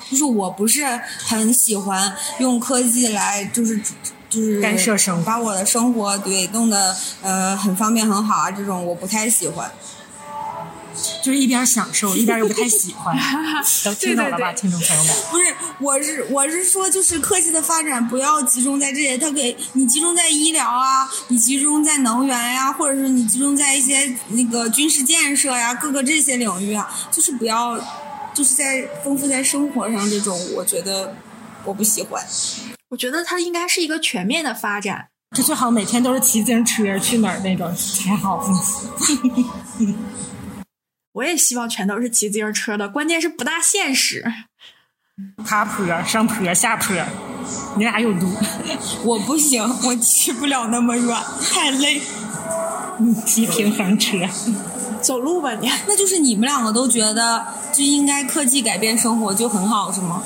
[0.09, 0.83] 就是我不是
[1.19, 3.79] 很喜欢用科技来就是
[4.27, 9.71] 就是干涉生活，把我的生活对弄得呃很方便很好啊，这种我不太喜欢。
[11.23, 13.17] 就是一边享受 一边又不太喜欢，
[13.85, 15.15] 都听懂了吧，听众朋友们？
[15.31, 27.79] 不是，我是我是说，就是科技的发展不要集中在这些，它给你集中在医疗啊，你集中在能源呀，或者是你集中在一些那个军事建设呀，各个这些领域啊，就是不要，
[28.33, 31.15] 就是在丰富在生活上这种，我觉得
[31.63, 32.21] 我不喜欢。
[32.89, 38.45] 我觉得它应该是一个全面的发展，就最好每天都是骑自行车去哪儿那种才好。
[41.13, 44.25] 我也希望全都是骑自行车的，关键是不大现实。
[45.45, 46.95] 爬坡、上坡、下坡，
[47.77, 48.27] 你俩有毒。
[49.05, 51.15] 我不行，我骑不了那么远，
[51.51, 52.01] 太累。
[52.99, 54.17] 你骑平衡车，
[55.01, 55.69] 走路吧你。
[55.87, 60.23] 那就是你们两个都觉得就应该科技改变生活就很好，是吗？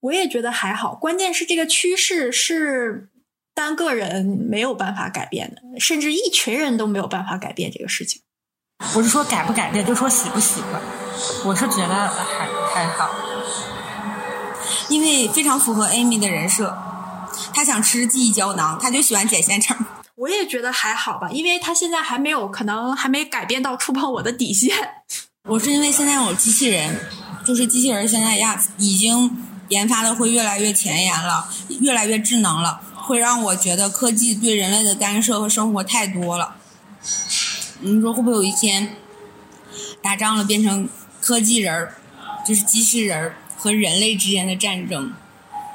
[0.00, 3.08] 我也觉得还好，关键是这个趋势是
[3.54, 8.20] 单个人没有办法改变的，甚至一群人都没有办法改变这个事情。
[8.92, 10.80] 不是说改不改变，就说喜不喜欢。
[11.44, 13.10] 我是觉得还还好，
[14.88, 16.76] 因为非常符合 Amy 的人设。
[17.54, 19.76] 他想吃记忆胶囊，他就喜欢捡现成。
[20.16, 24.74] 我也觉得还好吧，因为他现在还没有，可能还没改变到触碰我的底线。
[25.48, 27.08] 我是因为现在有机器人，
[27.46, 31.48] 就是机器人现在呀已经研发的会越来越前沿了，
[31.80, 36.56] 越来越智能了，会让我觉得科技对人类的干涉和生活太多了。
[37.80, 38.96] 你说会不会有一天
[40.02, 40.88] 打仗了变成
[41.20, 41.94] 科技人儿，
[42.46, 45.12] 就是机器人儿和人类之间的战争？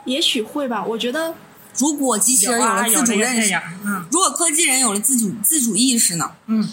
[0.06, 1.36] 也许会吧，我觉得。
[1.78, 6.32] 如果机器人有了自主认识，嗯，如果科技人有了自主自主意识呢？
[6.46, 6.70] 嗯，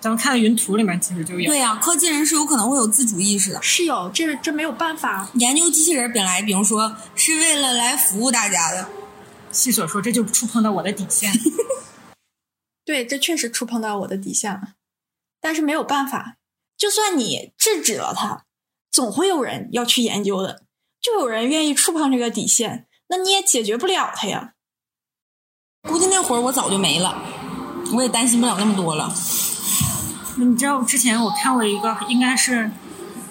[0.00, 1.50] 咱们看的云图里面其实就有。
[1.50, 3.60] 对呀，科技人是有可能会有自主意识的。
[3.60, 5.28] 是有，这这没有办法。
[5.34, 8.86] 研究机器人本来，比如说是为了来服务大家的。
[9.50, 11.32] 细所说，这就触碰到我的底线。
[12.84, 14.74] 对，这确实触碰到我的底线了。
[15.40, 16.36] 但是没有办法，
[16.76, 18.44] 就算你制止了他，
[18.90, 20.62] 总会有人要去研究的，
[21.00, 22.86] 就有人愿意触碰这个底线。
[23.08, 24.54] 那你也解决不了他呀。
[25.82, 27.22] 估计那会儿我早就没了，
[27.94, 29.14] 我也担心不了那么多了。
[30.36, 32.70] 你知道之前我看过一个，应该是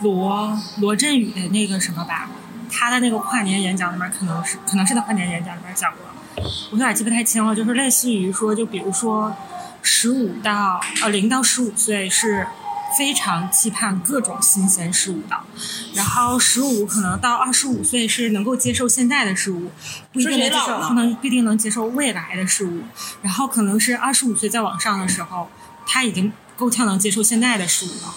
[0.02, 2.30] 罗罗振宇的那个什么吧，
[2.72, 6.06] 他的那个跨年演讲里面，可能是可能是在跨年演讲里面讲过，
[6.38, 7.56] 我有点记不太清了。
[7.56, 9.36] 就是类似于说，就比如说
[9.82, 12.48] 十五到呃零到十五岁是。
[12.96, 15.36] 非常期盼各种新鲜事物的，
[15.96, 19.72] 然后十五可能到二十五岁是能够接受现在的事物，
[20.12, 22.84] 不一定能接受，不能不一定能接受未来的事物。
[23.24, 25.50] 然后可能是二十五岁再往上的时候，
[25.88, 28.14] 他已经够呛能接受现在的事物了，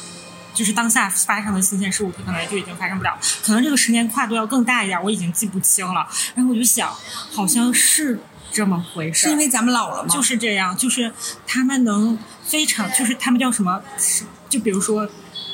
[0.57, 3.17] 就是当下发生的新鲜事物，它可能就已经发生不了。
[3.45, 6.09] 可能这个十年跨度要更大一点，我已经记不清了。
[6.35, 6.91] 然后我就想，
[7.31, 8.19] 好像是
[8.51, 10.09] 这么回事，是因为咱们老了吗？
[10.09, 11.13] 就是这样，就是
[11.47, 13.83] 他们能非常，就是他们叫什么？
[14.49, 15.07] 就比如说，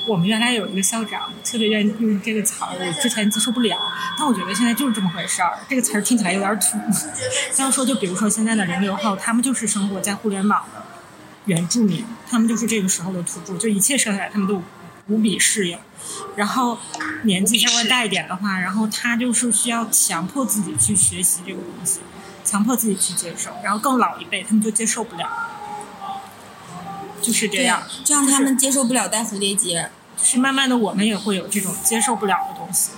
[0.06, 3.76] 我们原来有一个校长特别愿意用这个词儿，我之前接受不了，
[4.16, 5.58] 但我觉得现在就是这么回事儿。
[5.68, 6.78] 这个词儿听起来有点土。
[7.52, 10.84] 这样说，就比如说现在的零零后，他们就是生活在互联网的
[11.46, 14.62] 原住民，他们就是这个时候的土著，就一切生下来他们都
[15.08, 15.78] 无比适应。
[16.36, 16.78] 然后
[17.22, 22.00] 年纪稍微大一点的话，然后他就是需要强迫自己去学习这个东西，
[22.44, 23.50] 强迫自己去接受。
[23.62, 25.28] 然后更老一辈，他们就接受不了。
[27.20, 32.90] 就是这样，就像他们接受不了戴蝴蝶结，是慢慢的我们也会有这种接受不了的东西，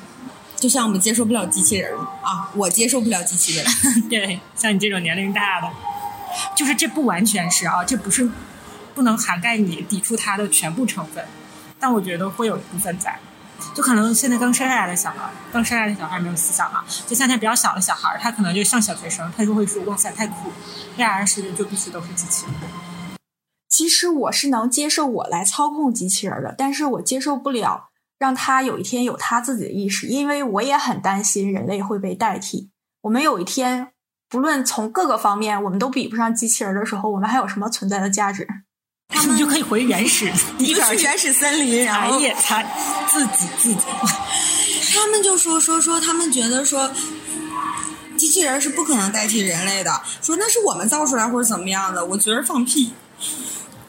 [0.56, 3.66] 就像我们接受不了机器人啊，我接受不了机器人。
[4.08, 5.70] 对，像你这种年龄大的，
[6.56, 8.30] 就是这不完全是啊，这不是
[8.94, 11.26] 不能涵盖你抵触它的全部成分，
[11.84, 13.14] 但我觉得会有一部分在，
[13.74, 20.50] 就可能现在刚生下来的小孩，刚生下来的小孩没有思想啊，就像那比较小的小孩，他可能就像小学生，他就会说哇塞太酷
[20.96, 22.54] ，AR 世界就必须都是机器人。
[23.68, 32.70] 其实我是能接受我来操控机器人的，但是我接受不了让他有一天有他自己的意识，因为我也很担心人类会被代替。
[33.02, 33.88] 我们有一天，
[34.30, 38.48] 不论从各个方面，我们都比不上机器人的时候，我们还有什么存在的价值？
[39.08, 42.66] 他们就可以回原始，你就去原始森林，然后野餐
[43.08, 43.80] 自己自己。
[44.94, 46.92] 他们就说说说，他们觉得说，
[48.16, 52.04] 机器人是不可能代替人类的，说那是我们造出来或者怎么样的。
[52.04, 52.92] 我觉得放屁。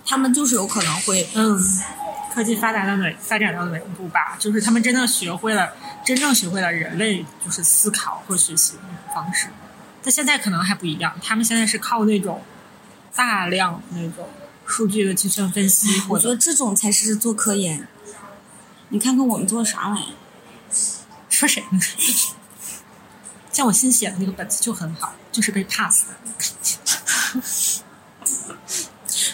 [0.07, 1.59] 他们就是有可能会，嗯，
[2.31, 4.37] 科技发达到哪发展到哪步吧？
[4.37, 5.73] 就是他们真的学会了，
[6.05, 9.47] 真正学会了人类就是思考或学习的方式。
[10.03, 12.43] 但现在可能还不一样，他们现在是靠那种
[13.15, 14.29] 大量那种
[14.65, 15.87] 数据的计算分析。
[16.09, 17.87] 我觉得这种才是做科研。
[18.89, 20.15] 你看看我们做的啥玩意儿？
[21.29, 21.79] 说谁呢？
[23.51, 26.15] 像我新写的那个本子就很好，就是被 pass 的。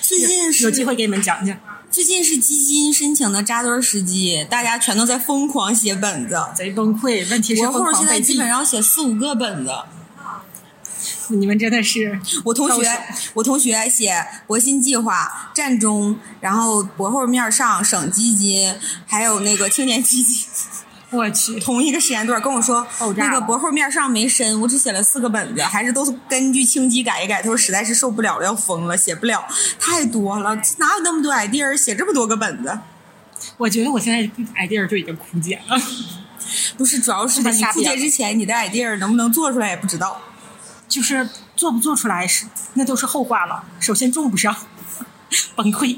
[0.01, 1.57] 最近是有机会给你们讲讲。
[1.89, 7.29] 最近是基金申请的扎堆时机，大家全都在疯狂写本子，贼崩溃。
[7.29, 9.71] 问题是我后现在基本上写四五个本子。
[11.31, 12.89] 你们真的是 我同学，
[13.33, 18.75] 我同学写博新计划、战中，然后博后面上省基金，
[19.07, 20.45] 还有那个青年基金。
[21.11, 27.41] 我去，同一个时间段跟我说，那个博后面上没申，我只写了四个本子，还是都是根据清机改一改。
[27.41, 29.45] 他说实在是受不了了，要疯了，写不了，
[29.77, 32.79] 太多了，哪有那么多 idea 写这么多个本子？
[33.57, 34.19] 我觉得我现在
[34.55, 35.77] idea 就已经枯竭了。
[36.77, 40.21] 不是，主要是 你枯竭之前，你的 idea 能不能做出来也不知道。
[40.91, 43.63] 就是做不做出来是那都是后话了。
[43.79, 44.53] 首先种不上，
[45.55, 45.97] 崩溃。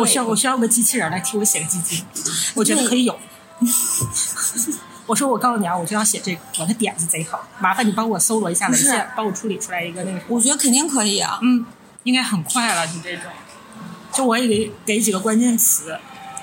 [0.00, 2.04] 我需要我需要个机器人来替我写个基金，
[2.54, 3.16] 我觉得可以有。
[5.06, 10.20] 我说我告诉你啊，我就要写这个，我的点子贼好，麻烦你帮我搜罗一下文献，帮我处理出来一个那个。
[10.26, 11.38] 我觉得肯定可以啊。
[11.42, 11.64] 嗯，
[12.02, 13.30] 应该很快了，就这种。
[14.12, 15.98] 就我也给给几个关键词，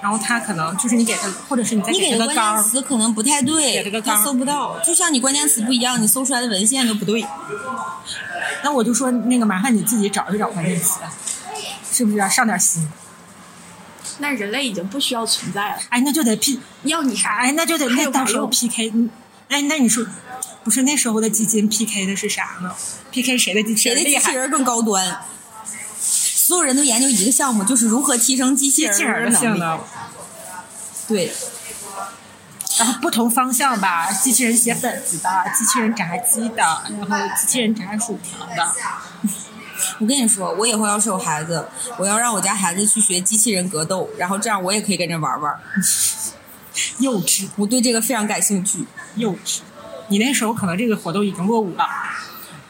[0.06, 4.78] 然后他可能就是你给他，或者是你再你给他的关键词可能不太给对他搜不到。
[4.86, 7.26] 就像你关键词不一样，你搜出来的文献都不对。
[8.64, 11.00] 那我就说那个麻烦你自己找一找关键词，
[11.92, 12.88] 是不是、啊、上点心？
[14.20, 17.38] 那人类已经不需要存在了，哎，那就得 P，要你啥？
[17.38, 19.10] 哎，那就得还那到时候有啥用 PK，嗯
[19.50, 20.06] 哎，那你说
[20.64, 22.72] 不是那时候的基金 PK 的是啥呢
[23.10, 24.04] ？PK 谁的机器谁的？
[24.04, 25.22] 机器人更高端？
[26.46, 29.48] 所有人都研究一个项目，就是如何提升机器人人的能力。
[29.48, 29.80] 的性能，
[31.08, 31.34] 对，
[32.78, 35.28] 然后不同方向吧，机器人写本子的，
[35.58, 38.74] 机器人炸鸡的，然后机器人炸薯条的。
[39.98, 41.68] 我跟你说，我以后要是有孩子，
[41.98, 45.60] 我要让我家孩子去学机器人格斗，然后这样我也可以跟着玩玩。
[47.02, 48.86] 幼稚，我对这个非常感兴趣。
[49.16, 49.62] 幼稚。
[50.10, 51.84] 你那时候可能这个活动已经落伍了，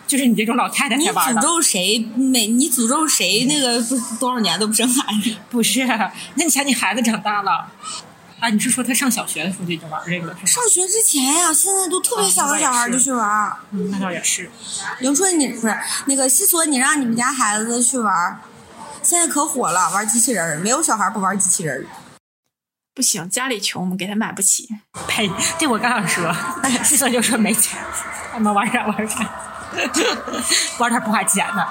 [0.08, 1.38] 就是你这种老太太你才玩你。
[1.38, 2.00] 诅咒谁？
[2.16, 3.46] 每你诅咒谁？
[3.46, 5.36] 那个不多少年都不生孩子？
[5.50, 7.72] 不是，那你想你孩子长大了
[8.40, 8.50] 啊？
[8.50, 10.46] 你是说他上小学的时候就已经玩这个了是吗？
[10.46, 13.52] 上学之前呀、现在都特别小的小孩就去玩。
[13.72, 14.50] 嗯，那倒也是。
[15.00, 15.76] 刘春，你不是
[16.06, 18.40] 那个西索，你让你们家孩子去玩，
[19.02, 21.88] 现在可火了，玩机器人儿，没有小孩不玩机器人儿。
[22.94, 24.70] 不行，家里穷，我们给他买不起。
[25.08, 25.30] 呸！
[25.60, 26.34] 这我刚想说，
[26.82, 27.78] 西索就说没钱，
[28.32, 29.30] 他们玩啥玩啥，
[30.80, 31.68] 玩点不花钱的，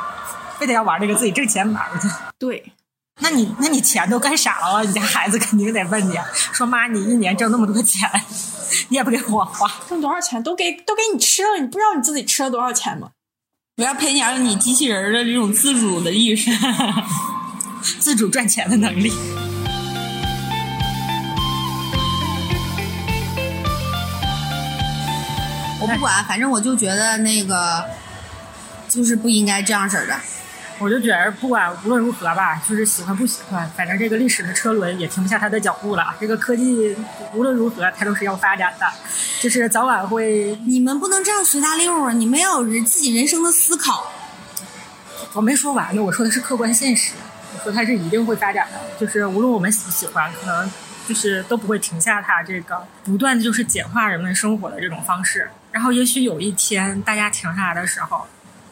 [0.59, 2.09] 非得要玩这个自己挣钱玩去。
[2.39, 2.73] 对，
[3.21, 4.85] 那你那你钱都干啥了？
[4.85, 6.19] 你家孩子肯定得问你，
[6.53, 8.09] 说妈，你一年挣那么多钱，
[8.89, 9.71] 你也不给我花。
[9.89, 13.11] 挣多少钱都给都给你吃了，你不知道你自己吃了多少钱吗？
[13.77, 16.51] 我要培养你机器人儿的这种自主的意识。
[18.01, 19.13] 自主赚钱的能力。
[25.85, 27.85] 我不管，反正我就觉得那个
[28.89, 30.14] 就是不应该这样式儿的。
[30.78, 36.14] 我就觉得不管无论如何吧，就是喜欢不喜欢，反正这个历史的车轮也停不下它的脚步了。
[36.18, 36.97] 这个科技
[37.35, 38.87] 无论如何它都是要发展的，
[39.41, 40.59] 就是早晚会。
[40.66, 42.12] 你们不能这样随大溜啊！
[42.12, 44.11] 你们要有人自己人生的思考。
[45.35, 47.12] 我没说完呢，我说的是客观现实。
[47.57, 50.68] 我说它是一定会发展的，就是无论我们喜不喜欢，可能
[51.07, 55.49] 就是都不会停下它这个不断的就是简化人们生活的这种方式。
[55.75, 58.25] 然后也许有一天大家停下来的时候，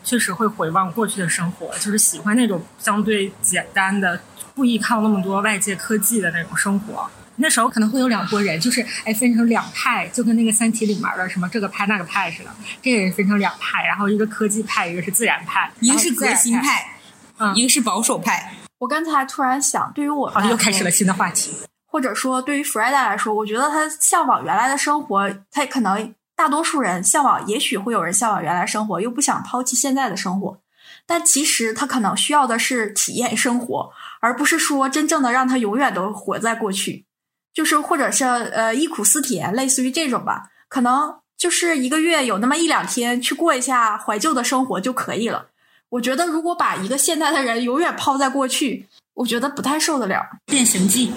[0.04, 4.20] 确实会回望过去的生活，就是喜欢那种相对简单的，
[4.54, 7.10] 不依靠那么多外界科技的那种生活。
[7.36, 12.50] 那时候可能会有两拨人，就是哎分成两派，就跟那个《三体》里面的什么这个派那个派似的，
[12.80, 16.98] 这也是分成两派，然后一个科技派，一个是自然派，一个是革新派，
[17.38, 18.54] 嗯一个是保守派。
[18.78, 21.52] 我刚才突然想，对于我们好，像又开始了新的话题。
[21.86, 30.58] 或者说对于弗莱达来说，我觉得他向往原来的生活，他可能大多数人向往，也许会有人向往原来生活，又不想抛弃现在的生活。
[31.06, 37.06] 但其实他可能需要的是体验生活，而不是说真正的让他永远都活在过去，
[37.52, 40.50] 就是或者是呃忆苦思甜，类似于这种吧。
[40.68, 45.48] 可能就是一个月有那么一两天去过一下怀旧的生活就可以了。
[45.90, 50.24] 我觉得如果把一个现代的人永远抛在过去，我觉得不太受得了。
[50.46, 51.12] 变形记，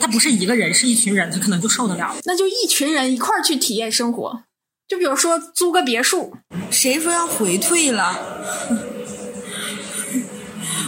[0.00, 2.16] 他不是一个人，是一群人，他可能就受得了。
[2.24, 4.42] 那就一群人一块儿去体验生活。
[4.88, 6.34] 就比如说租个别墅，
[6.70, 8.18] 谁说要回退了？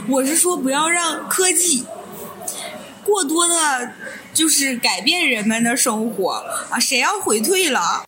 [0.09, 1.85] 我是说不要让科技
[3.05, 3.93] 过多的，
[4.35, 6.79] 就是改变人们的生活啊！
[6.81, 8.05] 谁要回退了？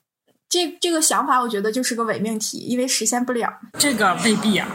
[0.55, 3.53] 这这个想法我觉得就是个伪命题，因为实现不了。
[3.77, 4.69] 这个未必啊，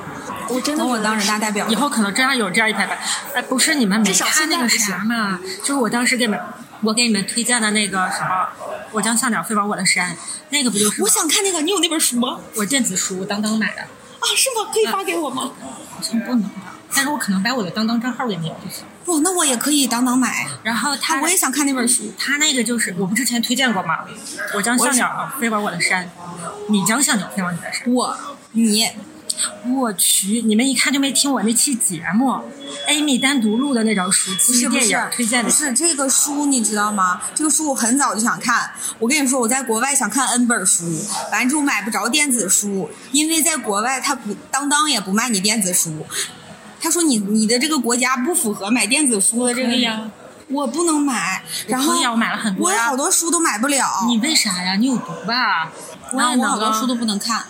[0.49, 1.75] 我真的我当人大代表以。
[1.75, 2.99] 后可能真要有这样一排排。
[3.33, 5.39] 哎，不是你们没看那个啥吗？
[5.61, 6.39] 就是我当时给你们，
[6.81, 8.49] 我给你们推荐的那个什么，
[8.91, 10.13] 我将向鸟飞往我的山，
[10.49, 11.01] 那个不就是？
[11.01, 12.41] 我想看那个，你有那本书吗？
[12.57, 13.83] 我电子书当当买的，
[14.19, 14.71] 啊，是吗？
[14.73, 15.51] 可以发给我吗？
[15.89, 16.75] 好像不能吧？
[16.93, 18.83] 但是我可能把我的当当账号给你就行。
[19.05, 20.47] 不，那我也可以当当买。
[20.63, 22.11] 然后他啊，我也想看那本书。
[22.17, 23.99] 他那个就是我不之前推荐过吗？
[24.55, 26.09] 我将小鸟飞往我的山，
[26.67, 27.91] 你将小鸟飞往你的山。
[27.93, 28.17] 我，
[28.53, 28.87] 你，
[29.67, 32.31] 我去，你们一看就没听我那期节目
[32.87, 35.55] ，Amy 单独录的那种暑期电不是不是影推荐的不。
[35.55, 37.21] 是这个书，你知道吗？
[37.33, 38.71] 这个书我很早就想看。
[38.99, 40.85] 我跟你说，我在国外想看 N 本书，
[41.31, 46.05] 完之后买不着电子书，因为在国外他不当当也不卖你电子书。
[46.81, 50.09] 他说你你的这个国家不符合买电子书的这个可以呀
[50.47, 51.43] 我不能买。
[51.67, 53.85] 然后我买了很多我有好多书都买不了。
[54.07, 54.75] 你为啥呀？
[54.75, 55.71] 你有毒吧？
[56.11, 57.43] 我然后也能啊我好多书都不能看，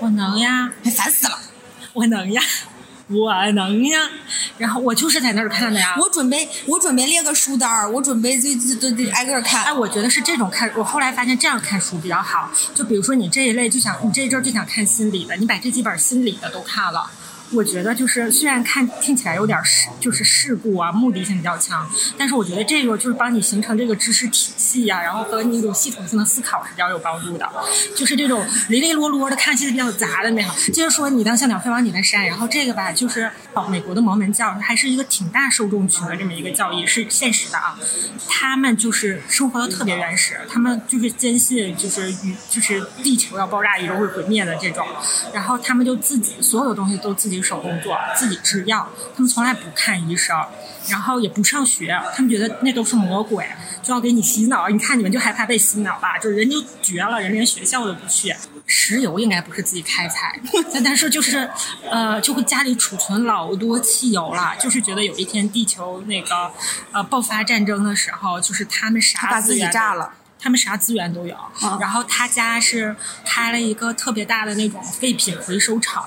[0.00, 1.38] 我能呀，哎，烦死了。
[1.92, 2.42] 我能呀。
[3.08, 4.08] 我能呀。
[4.56, 5.96] 然后我就是在那儿看的呀。
[5.98, 9.64] 我准备我准备列个书单儿，我准备就就就就挨个看。
[9.64, 12.50] 哎，我觉得是这种看，我后来发现这样看书比较好。
[12.74, 17.10] 就比如说你这一类就想，你这一阵儿就想看心理的，你把这几本心理的都看了。
[17.52, 27.48] 我觉得就是虽然看听起来有点事，就是事故啊，目的性比较强，但是我觉得这个就是帮你形成这个知识体系呀、然后和你一种系统性的思考是比较有帮助的。
[27.94, 30.54] 就是这种零零落落的看起来比较杂的那好。
[30.72, 37.78] 接着说，你当小鸟飞往你的山，然后这个吧，就是哦，美国的摩门教还是一个挺大受众群的这么一个教义，是现实的啊。
[38.28, 44.86] 他们就是生活的特别原始，他们就是坚信就是宇就是地球要爆炸，宇宙会毁灭的这种，
[45.34, 50.36] 然后他们就自己所有的东西都自己手工做，自己制药，他们从来不看医生，
[50.88, 53.46] 然后也不上学，他们觉得那都是魔鬼，
[53.82, 54.68] 就要给你洗脑。
[54.68, 58.34] 你看你们就害怕被洗脑吧，就是人就绝了，人连学校都不去。
[58.64, 60.40] 石油应该不是自己开采，
[60.72, 61.50] 但但是就是
[61.90, 66.50] 呃，就会家里储存老多汽油了，就是觉得有一天地球那个
[66.92, 70.12] 呃爆发战争的时候，就是他们啥把自己炸了。
[70.38, 71.36] 他们啥资源都有。
[71.80, 76.04] 然后他家是开了一个特别大的那种废品回收厂，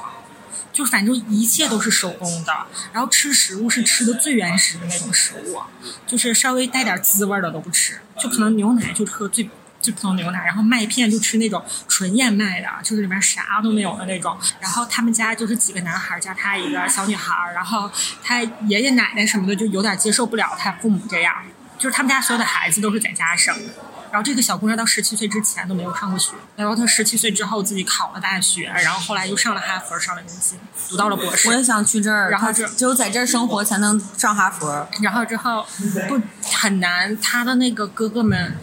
[0.76, 2.53] 就反正一切都是手工的。
[2.91, 5.61] 然后吃食物是吃的最原始的那种食物，
[6.05, 9.49] 就是稍微带点滋味的都不吃，就可能牛奶就喝最。
[9.82, 14.36] 最普通牛奶，然后麦片就吃那种纯燕麦的，就是里面啥都没有的那种。
[14.59, 17.88] 然后他们家就是几个男孩加他一个小女孩，然后
[18.23, 21.36] 他爷爷奶奶什么的就有点接受不了他父母这样，
[21.78, 23.73] 就是他们家所有的孩子都是在家生的。
[24.16, 30.57] 然后这个小姑娘到十七岁之前都没有上过学，然后她十七岁之后自己考了大学，然后后来又上了哈佛，上了牛津，
[30.88, 31.49] 读到了博士。
[31.49, 34.88] 我也想去这儿，然后这只有在这儿生活才能上哈佛。
[35.01, 35.68] 然后之后
[36.07, 36.18] 不
[36.53, 38.55] 很难，她的那个哥哥们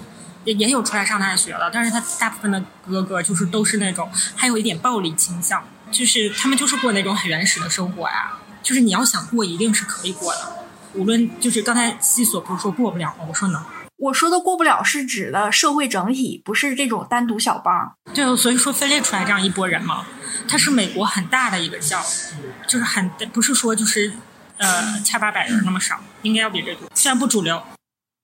[0.44, 13.26] 也也有出来上大学了，但是他大部分的哥哥就是都是那种还有一点暴力倾向，就是他们就是过那种很原始的生活呀，就是你要想过一定是可以过的，无论就是刚才西索不是说过不了吗？
[13.28, 13.62] 我说能。
[14.02, 17.94] 我说的过不了是指的社会整体，不是这种单独小帮。
[18.12, 20.04] 对，所以说分裂出来这样一拨人嘛，
[20.48, 22.02] 他是美国很大的一个教，
[22.66, 24.12] 就是很不是说就是
[24.56, 27.62] 呃千八百人那么少，应该要比这多，虽然不主流。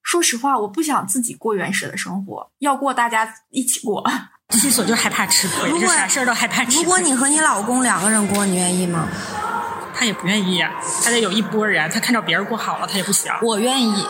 [0.03, 4.05] 说实话，我不想自己过原始的生活，要过大家一起过。
[4.51, 6.83] 西索就害怕吃亏，如果啥事儿都害怕吃亏。
[6.83, 9.07] 如果你和你老公两个人过，你愿意吗？
[9.95, 10.61] 他也不愿意，
[11.05, 13.31] 他得有一拨人，他看着别人过好了，他也不行。
[13.43, 14.05] 我愿意。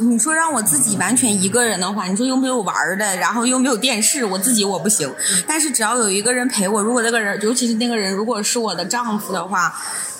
[0.00, 5.12] 你说让我自己完全一个人的话，你说又没有玩儿的，然后又没有电视，我自己我不行。
[5.46, 9.74] 但是只要有一个人陪我，如果那个人，尤其是那个人如果是我的丈夫的话，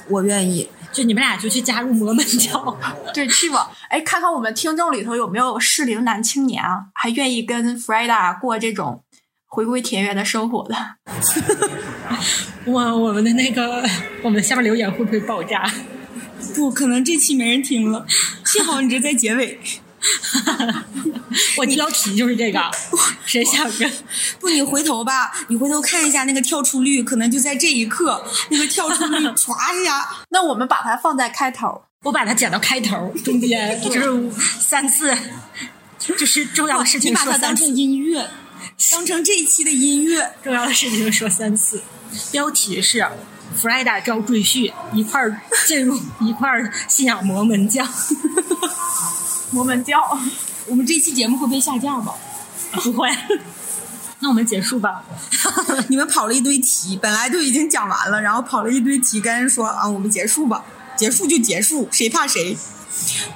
[0.09, 0.69] 我愿意。
[0.93, 2.77] 就你们俩就去加入摩门教，
[3.15, 3.71] 对，去吧。
[3.89, 9.05] 哎，看看我们听众里头有没有适龄男青年啊，还愿意跟 f r e d a 过这种
[9.47, 10.75] 回归田园的生活的。
[12.73, 13.85] 哇，我们的那个，
[14.25, 15.65] 我们下面留言会不会爆炸？
[16.55, 18.07] 不可能这期没人听了，
[18.45, 19.61] 幸好你这在结尾。
[21.59, 22.59] 我标题就是这个，
[23.27, 23.91] 谁想着？
[24.39, 30.09] 不，你回头吧，你回头看一下那个跳出率，可能就在这一刻，那个跳出率 唰一下。
[30.31, 31.83] 那我们把它放在开头。
[32.03, 35.15] 我把它剪到开头，中间就是三次，
[35.99, 38.31] 就是重要的事情你把说三次它当成，音乐，
[38.91, 40.33] 当成这一期的音乐。
[40.43, 41.83] 重要的事情说三次。
[42.33, 43.01] 标题是
[43.55, 47.85] 弗莱达招赘婿，一块儿进入一块儿信仰摩门教。
[49.51, 49.99] 摩门教，
[50.67, 52.15] 我们这期节目会被下架吗？
[52.73, 53.09] 不会。
[54.21, 55.03] 那我们结束吧。
[55.89, 60.65] 你们跑了一堆题，本来就已经讲完了，然后跑了一堆题，跟人说啊，我们结束吧，
[60.97, 62.57] 结束就结束，谁怕谁？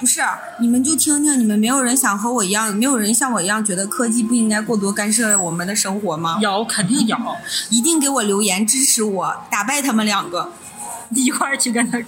[0.00, 0.20] 不是，
[0.60, 6.38] 你们就听听，你们没有人想和我一样，没有人像我一样觉得科技不应该过多干涉我们的生活吗？
[6.40, 7.16] 有，肯定有，
[7.70, 10.52] 一定给我留言支持我，打败他们两个。
[11.14, 11.98] 一块儿去跟他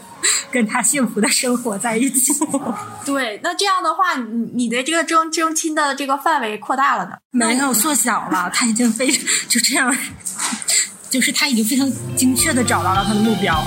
[0.50, 2.32] 跟他幸福的生活在一起。
[3.04, 7.12] 对，那这样的话，你你的这个征征亲的这个范围扩大了呢。
[7.30, 9.06] 没有缩小了，他已经非
[9.48, 9.96] 就这样，
[11.08, 13.64] 就是他已经非常精确的找到了他的目标。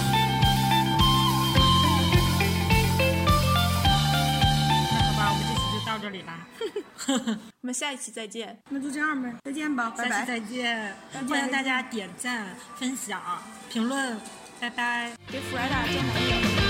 [7.61, 8.57] 我们下一期再见。
[8.69, 10.27] 那就这样呗，再见吧，拜拜下期。
[10.27, 10.95] 再见，
[11.27, 13.21] 欢迎大家点赞、分享、
[13.69, 14.17] 评论，
[14.59, 15.11] 拜拜。
[15.27, 16.68] 给 f r e d a 正能量。